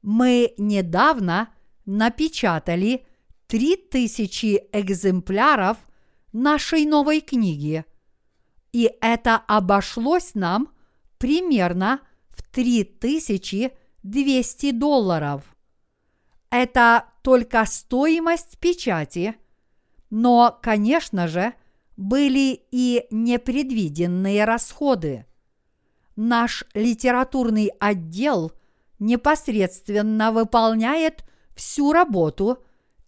Мы 0.00 0.54
недавно 0.56 1.52
напечатали 1.84 3.04
три 3.48 3.76
тысячи 3.76 4.62
экземпляров– 4.72 5.76
нашей 6.32 6.86
новой 6.86 7.20
книги. 7.20 7.84
И 8.72 8.90
это 9.00 9.36
обошлось 9.36 10.34
нам 10.34 10.72
примерно 11.18 12.00
в 12.30 12.42
3200 12.42 14.72
долларов. 14.72 15.44
Это 16.50 17.04
только 17.22 17.64
стоимость 17.66 18.58
печати, 18.58 19.36
но, 20.10 20.58
конечно 20.62 21.28
же, 21.28 21.54
были 21.96 22.66
и 22.70 23.06
непредвиденные 23.10 24.44
расходы. 24.44 25.24
Наш 26.16 26.64
литературный 26.74 27.70
отдел 27.78 28.52
непосредственно 28.98 30.32
выполняет 30.32 31.24
всю 31.54 31.92
работу, 31.92 32.58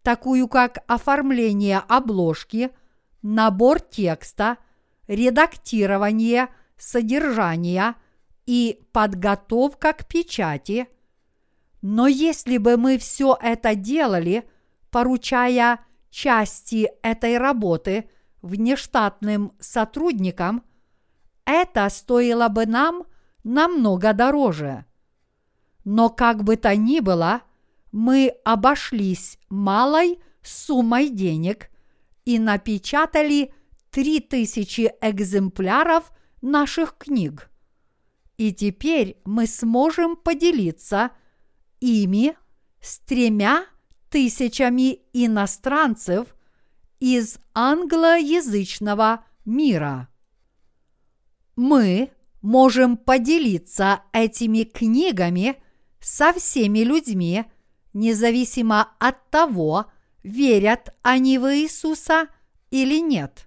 такую 0.03 0.49
как 0.49 0.85
оформление 0.87 1.79
обложки– 1.79 2.71
набор 3.25 3.81
текста, 3.81 4.59
редактирование 5.09 6.49
содержания 6.77 7.97
и 8.47 8.81
подготовка 8.93 9.95
к 9.95 10.07
печати. 10.07 10.87
Но 11.81 12.07
если 12.07 12.59
бы 12.59 12.77
мы 12.77 12.99
все 12.99 13.37
это 13.41 13.75
делали, 13.75 14.49
поручая 14.91 15.81
части 16.11 16.91
этой 17.03 17.39
работы 17.39 18.11
внештатным 18.43 19.53
сотрудникам, 19.59 20.63
это 21.47 21.89
стоило 21.89 22.49
бы 22.49 22.67
нам 22.67 23.05
намного 23.43 24.13
дороже. 24.13 24.85
Но 25.85 26.11
как 26.11 26.45
бы 26.45 26.57
то 26.57 26.77
ни 26.77 27.01
было, 27.01 27.41
мы 27.91 28.35
обошлись 28.45 29.39
малой 29.49 30.21
суммой 30.43 31.09
денег 31.09 31.71
и 32.25 32.39
напечатали 32.39 33.53
три 33.91 34.21
тысячи 34.21 34.93
экземпляров 35.01 36.11
наших 36.41 36.97
книг. 36.99 37.51
И 38.37 38.53
теперь 38.53 39.19
мы 39.25 39.47
сможем 39.47 40.17
поделиться 40.17 41.11
ими 41.81 42.37
с 42.81 42.99
тремя 42.99 43.67
тысячами 44.11 45.01
иностранцев 45.13 46.35
из 47.01 47.39
англоязычного 47.55 49.25
мира. 49.45 50.09
Мы 51.57 52.11
можем 52.43 52.97
поделиться 52.97 54.03
этими 54.13 54.65
книгами 54.65 55.57
со 56.01 56.33
всеми 56.33 56.81
людьми, 56.81 57.45
независимо 57.93 58.89
от 58.99 59.31
того, 59.31 59.87
верят 60.25 60.93
они 61.03 61.39
в 61.39 61.55
Иисуса 61.55 62.27
или 62.71 63.01
нет. 63.01 63.47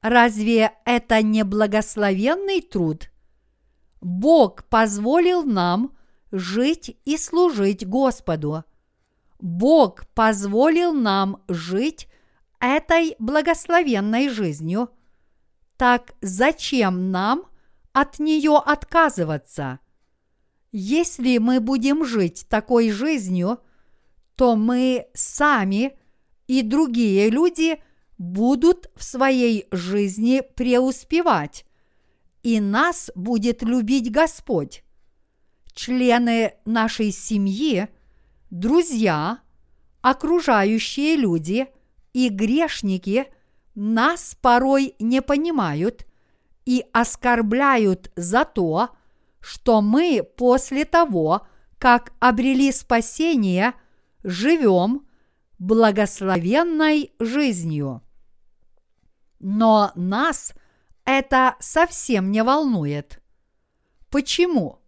Разве 0.00 0.72
это 0.86 1.20
не 1.20 1.42
благословенный 1.42 2.62
труд? 2.62 3.10
Бог 4.00 4.64
позволил 4.64 5.42
нам 5.42 5.96
жить 6.30 6.96
и 7.04 7.16
служить 7.16 7.86
Господу. 7.86 8.64
Бог 9.40 10.06
позволил 10.14 10.92
нам 10.92 11.42
жить 11.48 12.08
этой 12.60 13.16
благословенной 13.18 14.28
жизнью. 14.28 14.90
Так 15.76 16.14
зачем 16.20 17.10
нам 17.10 17.44
от 17.92 18.18
нее 18.18 18.56
отказываться? 18.64 19.80
Если 20.72 21.38
мы 21.38 21.60
будем 21.60 22.04
жить 22.04 22.46
такой 22.48 22.90
жизнью, 22.90 23.60
то 24.36 24.54
мы 24.54 25.06
сами 25.14 25.98
и 26.46 26.62
другие 26.62 27.30
люди 27.30 27.82
будут 28.18 28.90
в 28.94 29.02
своей 29.02 29.66
жизни 29.70 30.42
преуспевать, 30.54 31.66
и 32.42 32.60
нас 32.60 33.10
будет 33.14 33.62
любить 33.62 34.10
Господь. 34.12 34.84
Члены 35.72 36.54
нашей 36.64 37.10
семьи, 37.10 37.88
друзья, 38.50 39.40
окружающие 40.00 41.16
люди 41.16 41.66
и 42.12 42.28
грешники 42.28 43.26
нас 43.74 44.36
порой 44.40 44.94
не 44.98 45.20
понимают 45.20 46.06
и 46.64 46.84
оскорбляют 46.92 48.10
за 48.16 48.44
то, 48.44 48.90
что 49.40 49.82
мы 49.82 50.26
после 50.36 50.84
того, 50.84 51.46
как 51.78 52.12
обрели 52.20 52.72
спасение, 52.72 53.74
живем 54.26 55.06
благословенной 55.58 57.12
жизнью. 57.18 58.02
Но 59.38 59.92
нас 59.94 60.52
это 61.04 61.56
совсем 61.60 62.30
не 62.30 62.42
волнует. 62.42 63.22
Почему? 64.10 64.80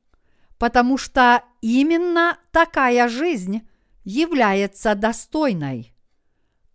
Потому 0.58 0.98
что 0.98 1.42
именно 1.60 2.36
такая 2.50 3.08
жизнь 3.08 3.66
является 4.04 4.94
достойной. 4.94 5.94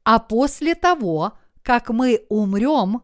А 0.03 0.19
после 0.19 0.73
того, 0.73 1.37
как 1.61 1.89
мы 1.89 2.25
умрем, 2.29 3.03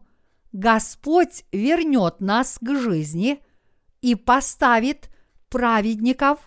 Господь 0.52 1.46
вернет 1.52 2.20
нас 2.20 2.58
к 2.60 2.76
жизни– 2.76 3.44
и 4.02 4.16
поставит 4.16 5.10
праведников 5.50 6.40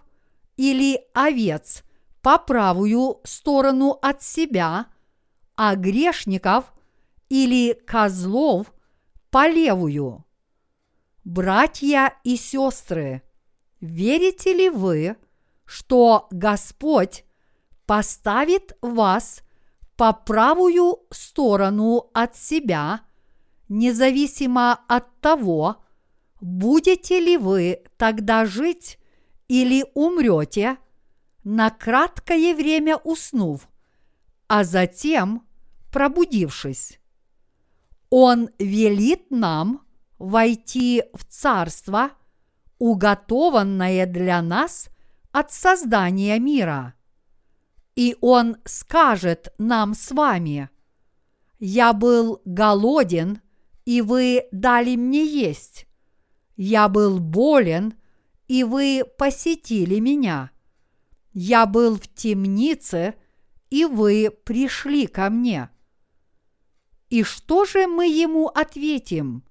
или 0.56 1.00
овец 1.14 1.82
по 2.22 2.38
правую 2.38 3.20
сторону 3.24 3.98
от 4.00 4.22
себя, 4.22 4.86
а 5.56 5.74
грешников 5.76 6.72
или 7.28 7.74
козлов 7.86 8.72
по 9.30 9.48
левую. 9.48 10.24
Братья 11.24 12.14
и 12.24 12.36
сестры, 12.36 13.22
верите 13.80 14.54
ли 14.54 14.70
вы, 14.70 15.16
что 15.64 16.28
Господь 16.30 17.24
поставит 17.86 18.76
вас 18.80 19.42
по 19.96 20.12
правую 20.12 21.00
сторону 21.10 22.10
от 22.12 22.36
себя, 22.36 23.02
независимо 23.68 24.80
от 24.88 25.20
того, 25.20 25.76
будете 26.40 27.20
ли 27.20 27.36
вы 27.36 27.82
тогда 27.96 28.46
жить 28.46 28.98
или 29.48 29.84
умрете, 29.94 30.76
на 31.44 31.70
краткое 31.70 32.54
время 32.54 32.96
уснув, 32.96 33.68
а 34.48 34.64
затем 34.64 35.46
пробудившись. 35.90 36.98
Он 38.10 38.50
велит 38.58 39.30
нам 39.30 39.86
войти 40.18 41.02
в 41.14 41.24
царство, 41.24 42.10
уготованное 42.78 44.06
для 44.06 44.42
нас 44.42 44.88
от 45.32 45.50
создания 45.52 46.38
мира. 46.38 46.94
И 47.96 48.16
Он 48.20 48.56
скажет 48.64 49.52
нам 49.58 49.94
с 49.94 50.10
вами, 50.10 50.70
«Я 51.58 51.92
был 51.92 52.40
голоден, 52.44 53.40
и 53.84 54.00
вы 54.00 54.46
дали 54.52 54.96
мне 54.96 55.24
есть. 55.24 55.86
Я 56.56 56.88
был 56.88 57.18
болен, 57.18 57.94
и 58.46 58.64
вы 58.64 59.04
посетили 59.18 59.98
меня. 59.98 60.51
Я 61.32 61.66
был 61.66 61.96
в 61.96 62.08
темнице, 62.08 63.14
и 63.70 63.84
вы 63.84 64.30
пришли 64.44 65.06
ко 65.06 65.30
мне. 65.30 65.70
И 67.08 67.22
что 67.22 67.64
же 67.64 67.86
мы 67.86 68.06
ему 68.06 68.48
ответим? 68.48 69.44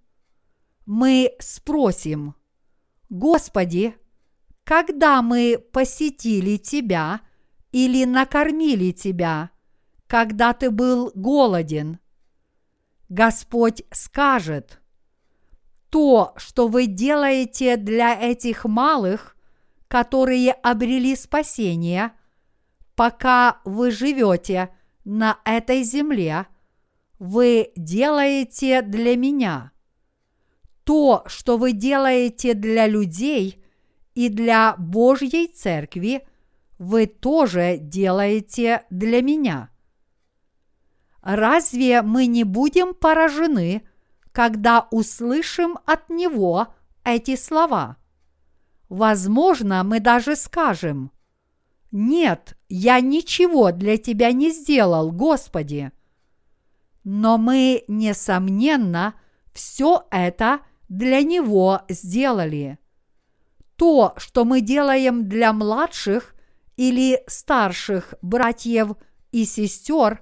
Мы 0.85 1.33
спросим, 1.39 2.35
Господи, 3.09 3.95
когда 4.63 5.21
мы 5.21 5.63
посетили 5.71 6.57
Тебя 6.57 7.21
или 7.71 8.05
накормили 8.05 8.91
Тебя, 8.91 9.51
когда 10.07 10.53
Ты 10.53 10.71
был 10.71 11.11
голоден? 11.15 11.99
Господь 13.09 13.83
скажет– 13.91 14.79
то, 15.91 16.33
что 16.37 16.69
вы 16.69 16.87
делаете 16.87 17.75
для 17.75 18.19
этих 18.19 18.65
малых, 18.65 19.35
которые 19.91 20.53
обрели 20.53 21.17
спасение, 21.17 22.13
пока 22.95 23.59
вы 23.65 23.91
живете 23.91 24.69
на 25.03 25.39
этой 25.43 25.83
земле, 25.83 26.47
вы 27.19 27.73
делаете 27.75 28.83
для 28.83 29.17
меня. 29.17 29.73
То, 30.85 31.23
что 31.25 31.57
вы 31.57 31.73
делаете 31.73 32.53
для 32.53 32.87
людей 32.87 33.61
и 34.15 34.29
для 34.29 34.75
Божьей 34.77 35.49
Церкви, 35.49 36.25
вы 36.79 37.05
тоже 37.05 37.75
делаете 37.77 38.85
для 38.89 39.21
меня. 39.21 39.71
Разве 41.21 42.01
мы 42.01 42.27
не 42.27 42.45
будем 42.45 42.93
поражены– 42.93 43.83
когда 44.31 44.87
услышим 44.91 45.77
от 45.85 46.09
Него 46.09 46.73
эти 47.03 47.35
слова. 47.35 47.97
Возможно, 48.91 49.85
мы 49.85 50.01
даже 50.01 50.35
скажем, 50.35 51.11
«Нет, 51.93 52.57
я 52.67 52.99
ничего 52.99 53.71
для 53.71 53.97
Тебя 53.97 54.33
не 54.33 54.51
сделал, 54.51 55.13
Господи». 55.13 55.93
Но 57.05 57.37
мы, 57.37 57.85
несомненно, 57.87 59.13
все 59.53 60.05
это 60.11 60.59
для 60.89 61.21
Него 61.21 61.83
сделали. 61.87 62.79
То, 63.77 64.13
что 64.17 64.43
мы 64.43 64.59
делаем 64.59 65.29
для 65.29 65.53
младших 65.53 66.35
или 66.75 67.23
старших 67.27 68.15
братьев 68.21 68.97
и 69.31 69.45
сестер, 69.45 70.21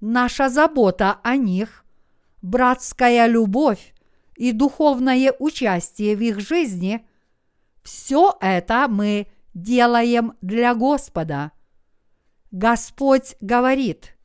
наша 0.00 0.48
забота 0.48 1.18
о 1.24 1.34
них– 1.34 1.84
братская 2.42 3.26
любовь 3.26 3.92
и 4.36 4.52
духовное 4.52 5.34
участие 5.40 6.14
в 6.14 6.20
их 6.20 6.38
жизни, 6.38 7.04
все 7.82 8.36
это 8.40 8.86
мы 8.88 9.28
делаем 9.54 10.34
для 10.40 10.74
Господа. 10.74 11.52
Господь 12.50 13.36
говорит, 13.40 14.16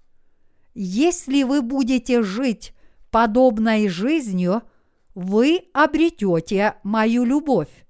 если 0.74 1.44
вы 1.44 1.62
будете 1.62 2.24
жить 2.24 2.74
подобной 3.12 3.88
жизнью, 3.88 4.64
вы 5.14 5.66
обретете 5.74 6.76
мою 6.84 7.26
любовь. 7.26 7.86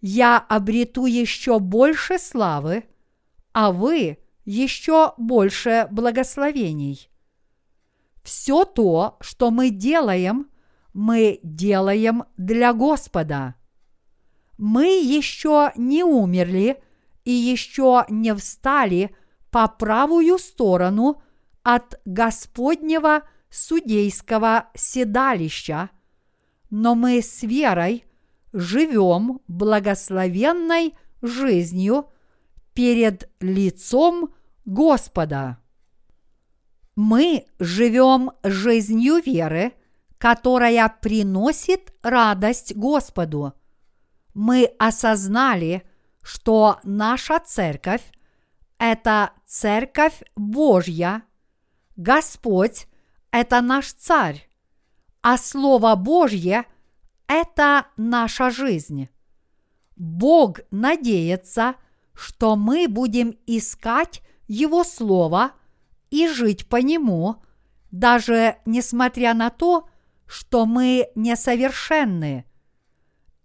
Я 0.00 0.38
обрету 0.38 1.06
еще 1.06 1.58
больше 1.58 2.18
славы, 2.18 2.84
а 3.52 3.72
вы 3.72 4.18
еще 4.44 5.14
больше 5.16 5.88
благословений. 5.90 7.10
Все 8.22 8.64
то, 8.64 9.16
что 9.20 9.50
мы 9.50 9.70
делаем, 9.70 10.50
мы 10.92 11.40
делаем 11.42 12.24
для 12.36 12.72
Господа. 12.72 13.54
Мы 14.58 14.86
еще 14.86 15.72
не 15.76 16.02
умерли 16.02 16.82
и 17.24 17.30
еще 17.30 18.04
не 18.08 18.34
встали 18.34 19.14
по 19.50 19.68
правую 19.68 20.38
сторону 20.38 21.22
от 21.62 22.00
Господнего 22.04 23.22
судейского 23.50 24.68
седалища, 24.74 25.90
но 26.70 26.94
мы 26.94 27.22
с 27.22 27.42
верой 27.42 28.04
живем 28.52 29.40
благословенной 29.48 30.94
жизнью 31.22 32.10
перед 32.72 33.30
лицом 33.40 34.34
Господа. 34.64 35.58
Мы 36.94 37.46
живем 37.58 38.32
жизнью 38.42 39.20
веры, 39.24 39.72
которая 40.18 40.88
приносит 41.00 41.92
радость 42.02 42.74
Господу. 42.74 43.52
Мы 44.36 44.70
осознали, 44.78 45.82
что 46.22 46.78
наша 46.82 47.40
церковь– 47.40 48.02
это 48.78 49.30
церковь 49.46 50.22
Божья, 50.36 51.22
Господь– 51.96 52.86
это 53.30 53.62
наш 53.62 53.94
царь, 53.94 54.46
а 55.22 55.38
Слово 55.38 55.94
Божье– 55.94 56.66
это 57.28 57.86
наша 57.96 58.50
жизнь. 58.50 59.08
Бог 59.96 60.60
надеется, 60.70 61.76
что 62.12 62.56
мы 62.56 62.88
будем 62.88 63.38
искать 63.46 64.20
Его 64.48 64.84
Слово 64.84 65.52
и 66.10 66.28
жить 66.28 66.68
по 66.68 66.76
Нему, 66.76 67.36
даже 67.90 68.58
несмотря 68.66 69.32
на 69.32 69.48
то, 69.48 69.88
что 70.26 70.66
мы 70.66 71.08
несовершенны. 71.14 72.44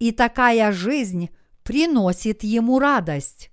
И 0.02 0.12
такая 0.12 0.72
жизнь 0.72 1.30
приносит 1.62 2.44
Ему 2.44 2.80
радость. 2.80 3.52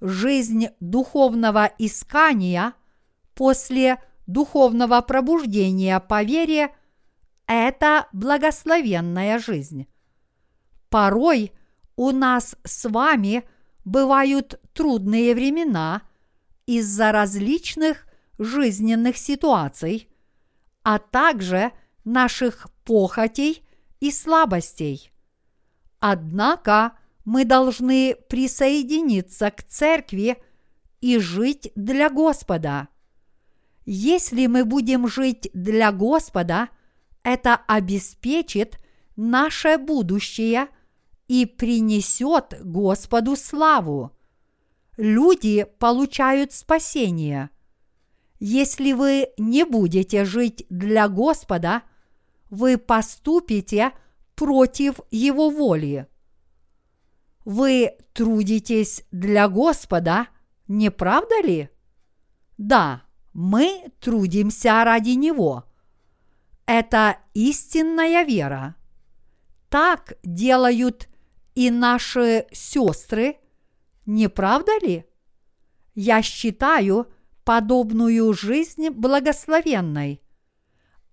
Жизнь 0.00 0.66
духовного 0.80 1.70
искания 1.78 2.72
после 3.36 4.02
духовного 4.26 5.00
пробуждения 5.00 6.00
по 6.00 6.24
вере– 6.24 6.74
это 7.46 8.08
благословенная 8.12 9.38
жизнь. 9.38 9.86
Порой 10.88 11.52
у 11.94 12.10
нас 12.10 12.56
с 12.64 12.88
вами 12.88 13.44
бывают 13.84 14.60
трудные 14.72 15.36
времена 15.36 16.02
из-за 16.66 17.12
различных 17.12 18.08
жизненных 18.40 19.16
ситуаций, 19.16 20.08
а 20.82 20.98
также 20.98 21.70
наших 22.02 22.66
похотей 22.84 23.62
и 24.00 24.10
слабостей. 24.10 25.09
Однако 26.00 26.94
мы 27.24 27.44
должны 27.44 28.16
присоединиться 28.28 29.50
к 29.50 29.62
церкви 29.62 30.42
и 31.00 31.18
жить 31.18 31.70
для 31.74 32.08
Господа. 32.10 32.88
Если 33.84 34.46
мы 34.46 34.64
будем 34.64 35.06
жить 35.06 35.50
для 35.52 35.92
Господа, 35.92 36.68
это 37.22 37.56
обеспечит 37.66 38.78
наше 39.16 39.78
будущее 39.78 40.68
и 41.28 41.44
принесет 41.44 42.54
Господу 42.62 43.36
славу. 43.36 44.12
Люди 44.96 45.66
получают 45.78 46.52
спасение. 46.52 47.50
Если 48.38 48.92
вы 48.92 49.28
не 49.36 49.64
будете 49.64 50.24
жить 50.24 50.64
для 50.70 51.08
Господа, 51.08 51.82
вы 52.48 52.78
поступите 52.78 53.92
против 54.40 55.00
Его 55.10 55.50
воли. 55.50 56.06
Вы 57.44 57.92
трудитесь 58.14 59.04
для 59.12 59.50
Господа, 59.50 60.28
не 60.66 60.90
правда 60.90 61.42
ли? 61.42 61.68
Да, 62.56 63.02
мы 63.34 63.92
трудимся 64.00 64.82
ради 64.82 65.10
Него. 65.10 65.66
Это 66.64 67.18
истинная 67.34 68.24
вера. 68.24 68.76
Так 69.68 70.14
делают 70.22 71.10
и 71.54 71.70
наши 71.70 72.46
сестры, 72.50 73.36
не 74.06 74.30
правда 74.30 74.72
ли? 74.80 75.04
Я 75.94 76.22
считаю 76.22 77.12
подобную 77.44 78.32
жизнь 78.32 78.88
благословенной. 78.88 80.22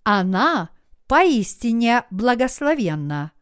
Она 0.02 0.70
поистине 1.08 2.04
благословенна. 2.10 3.32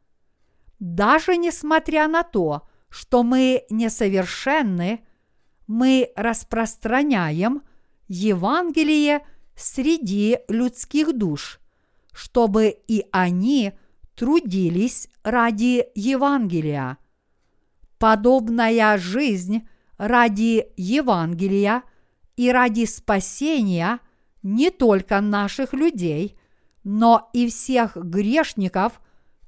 Даже 0.78 1.36
несмотря 1.36 2.08
на 2.08 2.22
то, 2.22 2.62
что 2.88 3.22
мы 3.22 3.64
несовершенны, 3.68 5.04
мы 5.66 6.12
распространяем 6.16 7.62
Евангелие 8.08 9.26
среди 9.56 10.38
людских 10.48 11.12
душ, 11.16 11.60
чтобы 12.12 12.68
и 12.86 13.06
они 13.10 13.72
трудились 14.14 15.08
ради 15.24 15.86
Евангелия. 15.94 16.98
Подобная 17.98 18.96
жизнь 18.96 19.68
ради 19.98 20.68
Евангелия 20.76 21.82
и 22.36 22.50
ради 22.52 22.84
спасения 22.84 23.98
не 24.42 24.70
только 24.70 25.20
наших 25.20 25.72
людей, 25.72 26.38
но 26.88 27.30
и 27.32 27.48
всех 27.48 27.96
грешников 27.96 29.00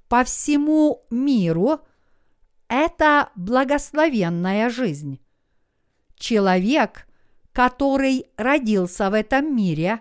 по 0.09 0.25
всему 0.25 1.07
миру– 1.09 1.79
это 2.69 3.31
благословенная 3.37 4.71
жизнь. 4.71 5.21
Человек, 6.17 7.07
который 7.53 8.27
родился 8.37 9.09
в 9.09 9.15
этом 9.15 9.55
мире 9.55 10.01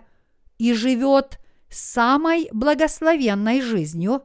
и 0.58 0.72
живет 0.74 1.38
самой 1.70 2.48
благословенной 2.52 3.60
жизнью, 3.60 4.24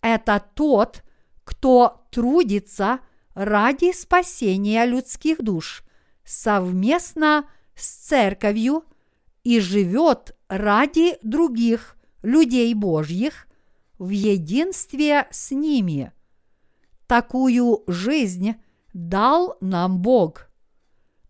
это 0.00 0.44
тот, 0.54 1.04
кто 1.44 2.04
трудится 2.10 2.98
ради 3.34 3.92
спасения 3.92 4.84
людских 4.86 5.40
душ 5.40 5.84
совместно 6.24 7.48
с 7.76 7.86
церковью 7.86 8.84
и 9.44 9.60
живет 9.60 10.36
ради 10.48 11.16
других 11.22 11.93
людей 12.24 12.74
Божьих 12.74 13.46
в 13.98 14.08
единстве 14.08 15.28
с 15.30 15.52
ними. 15.52 16.12
Такую 17.06 17.84
жизнь 17.86 18.56
дал 18.92 19.56
нам 19.60 20.00
Бог. 20.00 20.48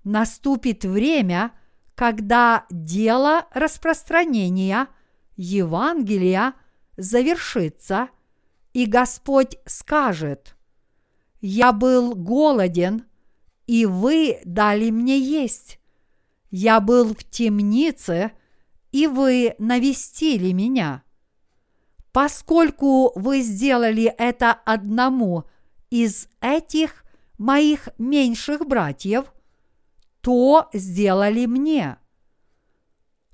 Наступит 0.04 0.84
время, 0.84 1.52
когда 1.94 2.64
дело 2.70 3.46
распространения 3.52 4.88
Евангелия 5.36 6.54
завершится, 6.96 8.08
и 8.72 8.86
Господь 8.86 9.58
скажет, 9.66 10.56
«Я 11.40 11.72
был 11.72 12.14
голоден, 12.14 13.04
и 13.66 13.86
вы 13.86 14.40
дали 14.44 14.90
мне 14.90 15.18
есть. 15.18 15.80
Я 16.50 16.80
был 16.80 17.14
в 17.14 17.24
темнице, 17.24 18.32
и 18.32 18.43
вы 19.08 19.56
навестили 19.58 20.52
меня. 20.52 21.02
Поскольку 22.12 23.10
вы 23.18 23.40
сделали 23.40 24.04
это 24.04 24.52
одному 24.52 25.46
из 25.90 26.28
этих 26.40 27.04
моих 27.36 27.88
меньших 27.98 28.64
братьев, 28.68 29.34
то 30.20 30.70
сделали 30.72 31.46
мне. 31.46 31.98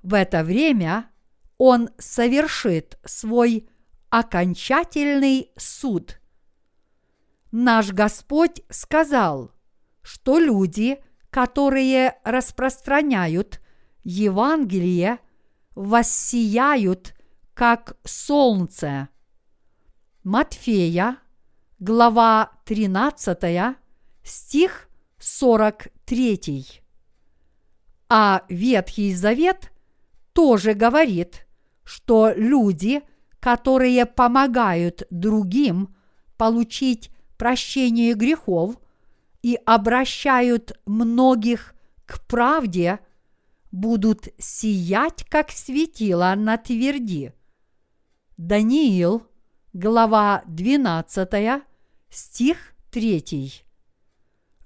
В 0.02 0.14
это 0.14 0.42
время 0.44 1.10
он 1.58 1.90
совершит 1.98 2.98
свой 3.04 3.68
окончательный 4.08 5.52
суд. 5.58 6.22
Наш 7.52 7.92
Господь 7.92 8.62
сказал, 8.70 9.52
что 10.00 10.38
люди, 10.38 11.04
которые 11.28 12.18
распространяют 12.24 13.60
Евангелие– 14.04 15.18
воссияют, 15.80 17.14
как 17.54 17.96
солнце. 18.04 19.08
Матфея, 20.22 21.16
глава 21.78 22.50
13, 22.66 23.76
стих 24.22 24.90
43. 25.18 26.82
А 28.10 28.42
Ветхий 28.50 29.14
Завет 29.14 29.72
тоже 30.34 30.74
говорит, 30.74 31.46
что 31.82 32.32
люди, 32.36 33.00
которые 33.40 34.04
помогают 34.04 35.04
другим 35.08 35.96
получить 36.36 37.10
прощение 37.38 38.12
грехов 38.12 38.76
и 39.40 39.58
обращают 39.64 40.78
многих 40.84 41.74
к 42.04 42.20
правде– 42.26 42.98
будут 43.70 44.28
сиять, 44.38 45.24
как 45.28 45.50
светило 45.50 46.34
на 46.36 46.56
тверди. 46.56 47.32
Даниил, 48.36 49.26
глава 49.72 50.42
12, 50.46 51.62
стих 52.08 52.74
3. 52.90 53.62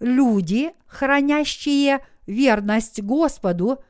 Люди, 0.01 0.73
хранящие 0.87 2.05
верность 2.27 3.03
Господу, 3.03 3.83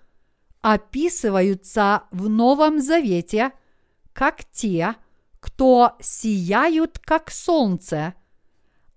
описываются 0.60 2.04
в 2.10 2.28
Новом 2.28 2.80
Завете 2.80 3.52
как 4.12 4.44
те, 4.46 4.94
кто 5.40 5.96
сияют, 6.00 6.98
как 6.98 7.30
солнце, 7.30 8.14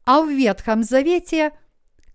а 0.06 0.22
в 0.22 0.30
Ветхом 0.30 0.84
Завете– 0.84 1.52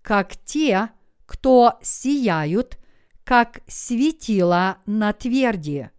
как 0.03 0.35
те, 0.35 0.89
кто 1.25 1.79
сияют, 1.81 2.77
как 3.23 3.61
светило 3.67 4.77
на 4.85 5.13
тверди. 5.13 5.89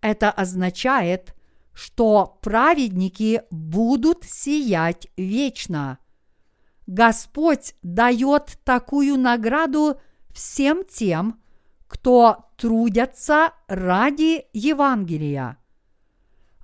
Это 0.00 0.30
означает, 0.30 1.34
что 1.72 2.38
праведники 2.42 3.42
будут 3.50 4.24
сиять 4.24 5.08
вечно. 5.16 5.98
Господь 6.86 7.74
дает 7.82 8.58
такую 8.64 9.18
награду 9.18 10.00
всем 10.30 10.84
тем, 10.84 11.40
кто 11.86 12.46
трудятся 12.56 13.52
ради 13.66 14.46
Евангелия. 14.52 15.58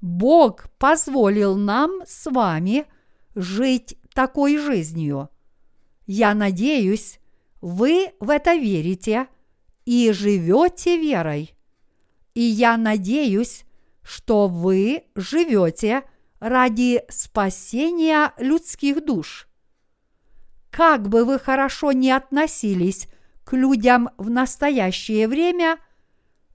Бог 0.00 0.70
позволил 0.78 1.56
нам 1.56 2.02
с 2.06 2.30
вами 2.30 2.86
жить 3.34 3.96
такой 4.14 4.56
жизнью. 4.56 5.28
Я 6.06 6.34
надеюсь, 6.34 7.20
вы 7.60 8.12
в 8.20 8.30
это 8.30 8.54
верите 8.54 9.28
и 9.84 10.12
живете 10.12 10.96
верой. 10.96 11.54
И 12.34 12.42
я 12.42 12.76
надеюсь, 12.76 13.64
что 14.02 14.48
вы 14.48 15.04
живете 15.14 16.02
ради 16.38 17.04
спасения 17.08 18.32
людских 18.38 19.04
душ. 19.04 19.48
Как 20.70 21.08
бы 21.08 21.24
вы 21.24 21.38
хорошо 21.38 21.92
не 21.92 22.10
относились 22.10 23.08
к 23.44 23.52
людям 23.54 24.10
в 24.16 24.30
настоящее 24.30 25.28
время, 25.28 25.78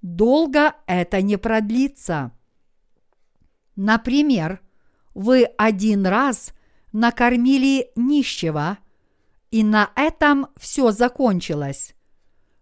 долго 0.02 0.76
это 0.88 1.22
не 1.22 1.38
продлится. 1.38 2.32
Например, 3.76 4.62
вы 5.14 5.44
один 5.58 6.06
раз 6.06 6.54
накормили 6.94 7.92
нищего, 7.96 8.78
и 9.52 9.64
на 9.64 9.92
этом 9.96 10.48
все 10.58 10.92
закончилось. 10.92 11.95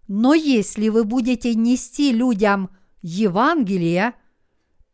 Но 0.08 0.34
если 0.34 0.90
вы 0.90 1.04
будете 1.04 1.56
нести 1.56 2.12
людям 2.12 2.70
Евангелие 3.02 4.14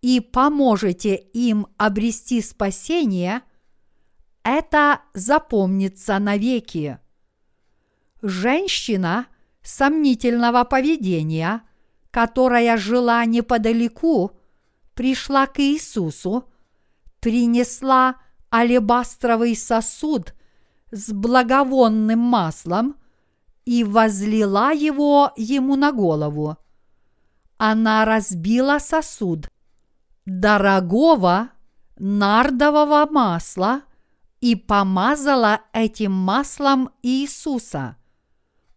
и 0.01 0.19
поможете 0.19 1.15
им 1.15 1.67
обрести 1.77 2.41
спасение, 2.41 3.41
это 4.43 5.01
запомнится 5.13 6.19
навеки. 6.19 6.99
Женщина 8.21 9.27
сомнительного 9.61 10.63
поведения, 10.63 11.61
которая 12.11 12.77
жила 12.77 13.23
неподалеку, 13.25 14.31
пришла 14.93 15.47
к 15.47 15.59
Иисусу, 15.59 16.45
принесла 17.19 18.15
алебастровый 18.51 19.55
сосуд 19.55 20.33
с 20.91 21.11
благовонным 21.11 22.19
маслом 22.19 22.95
и 23.69 23.83
возлила 23.83 24.71
его 24.73 25.31
ему 25.37 25.75
на 25.75 25.91
голову. 25.91 26.57
Она 27.59 28.03
разбила 28.03 28.79
сосуд 28.79 29.47
дорогого 30.25 31.49
нардового 31.95 33.07
масла 33.11 33.83
и 34.41 34.55
помазала 34.55 35.61
этим 35.71 36.13
маслом 36.13 36.89
Иисуса. 37.03 37.97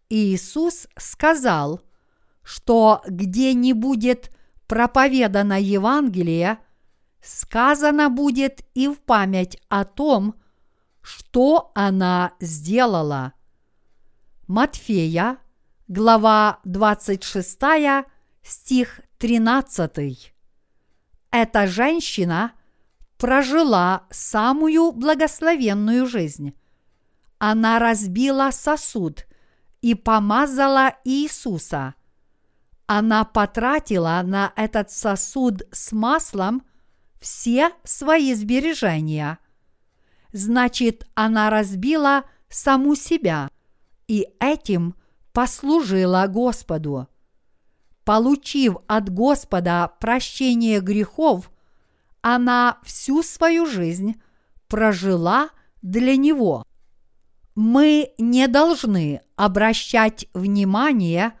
Иисус 0.09 0.87
сказал, 0.95 1.81
что 2.43 3.01
где 3.07 3.55
не 3.55 3.73
будет 3.73 4.29
проповедано 4.67 5.59
Евангелие, 5.59 6.59
сказано 7.19 8.11
будет 8.11 8.63
и 8.75 8.87
в 8.87 8.99
память 8.99 9.57
о 9.69 9.85
том, 9.85 10.35
что 11.01 11.71
она 11.73 12.33
сделала. 12.39 13.33
Матфея, 14.47 15.37
глава 15.87 16.59
26, 16.65 17.59
стих 18.41 18.99
13. 19.17 20.33
Эта 21.31 21.65
женщина 21.67 22.51
прожила 23.17 24.05
самую 24.11 24.91
благословенную 24.91 26.05
жизнь. 26.07 26.53
Она 27.37 27.79
разбила 27.79 28.51
сосуд 28.51 29.25
и 29.81 29.95
помазала 29.95 30.93
Иисуса. 31.05 31.95
Она 32.85 33.23
потратила 33.23 34.21
на 34.25 34.51
этот 34.57 34.91
сосуд 34.91 35.61
с 35.71 35.93
маслом 35.93 36.63
все 37.21 37.71
свои 37.85 38.33
сбережения. 38.33 39.39
Значит, 40.33 41.07
она 41.15 41.49
разбила 41.49 42.25
саму 42.49 42.95
себя 42.95 43.49
и 44.07 44.27
этим 44.39 44.95
послужила 45.31 46.25
Господу. 46.27 47.07
Получив 48.03 48.77
от 48.87 49.09
Господа 49.09 49.91
прощение 49.99 50.79
грехов, 50.81 51.49
она 52.21 52.79
всю 52.83 53.23
свою 53.23 53.65
жизнь 53.65 54.21
прожила 54.67 55.49
для 55.81 56.17
Него. 56.17 56.65
Мы 57.55 58.13
не 58.17 58.47
должны 58.47 59.21
обращать 59.35 60.27
внимание 60.33 61.33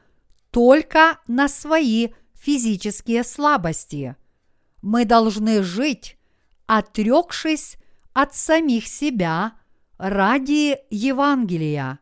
только 0.51 1.19
на 1.27 1.47
свои 1.47 2.09
физические 2.33 3.23
слабости. 3.23 4.15
Мы 4.81 5.05
должны 5.05 5.63
жить, 5.63 6.17
отрекшись 6.67 7.77
от 8.13 8.35
самих 8.35 8.87
себя 8.87 9.53
ради 9.97 10.77
Евангелия. 10.89 11.99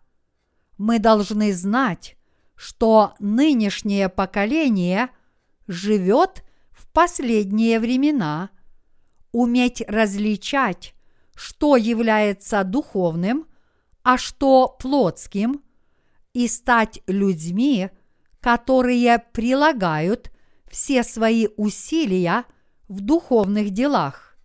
Мы 0.82 0.98
должны 0.98 1.54
знать, 1.54 2.18
что 2.56 3.14
нынешнее 3.20 4.10
поколение 4.10 5.10
живет 5.68 6.44
в 6.72 6.92
последние 6.92 7.80
времена, 7.80 8.50
уметь 9.32 9.84
различать, 9.88 10.96
что 11.36 11.78
является 11.78 12.64
духовным, 12.64 13.46
а 14.02 14.18
что 14.18 14.76
плотским, 14.80 15.62
и 16.34 16.48
стать 16.48 17.04
людьми, 17.06 17.92
которые 18.40 19.20
прилагают 19.34 20.32
все 20.68 21.04
свои 21.04 21.48
усилия 21.58 22.46
в 22.88 23.02
духовных 23.02 23.70
делах. 23.70 24.36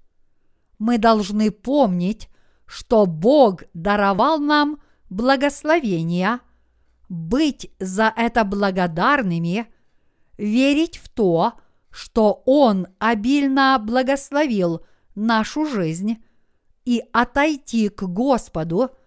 Мы 0.79 0.99
должны 0.99 1.51
помнить, 1.51 2.29
что 2.67 3.07
Бог 3.07 3.63
даровал 3.73 4.39
нам 4.39 4.83
благословения, 5.11 6.41
быть 7.09 7.71
за 7.79 8.13
это 8.17 8.45
благодарными, 8.45 9.67
верить 10.37 10.99
в 10.99 11.09
то, 11.09 11.55
что 11.91 12.43
Он 12.47 12.89
обильно 12.99 13.79
благословил 13.83 14.85
нашу 15.15 15.67
жизнь 15.67 16.23
и 16.85 17.03
отойти 17.13 17.89
к 17.89 18.03
Господу– 18.03 18.91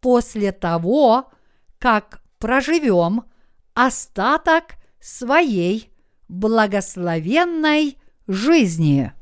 после 0.00 0.52
того, 0.52 1.30
как 1.78 2.22
проживем 2.38 3.24
остаток 3.74 4.74
своей 5.00 5.90
благословенной 6.28 7.98
жизни. 8.26 9.12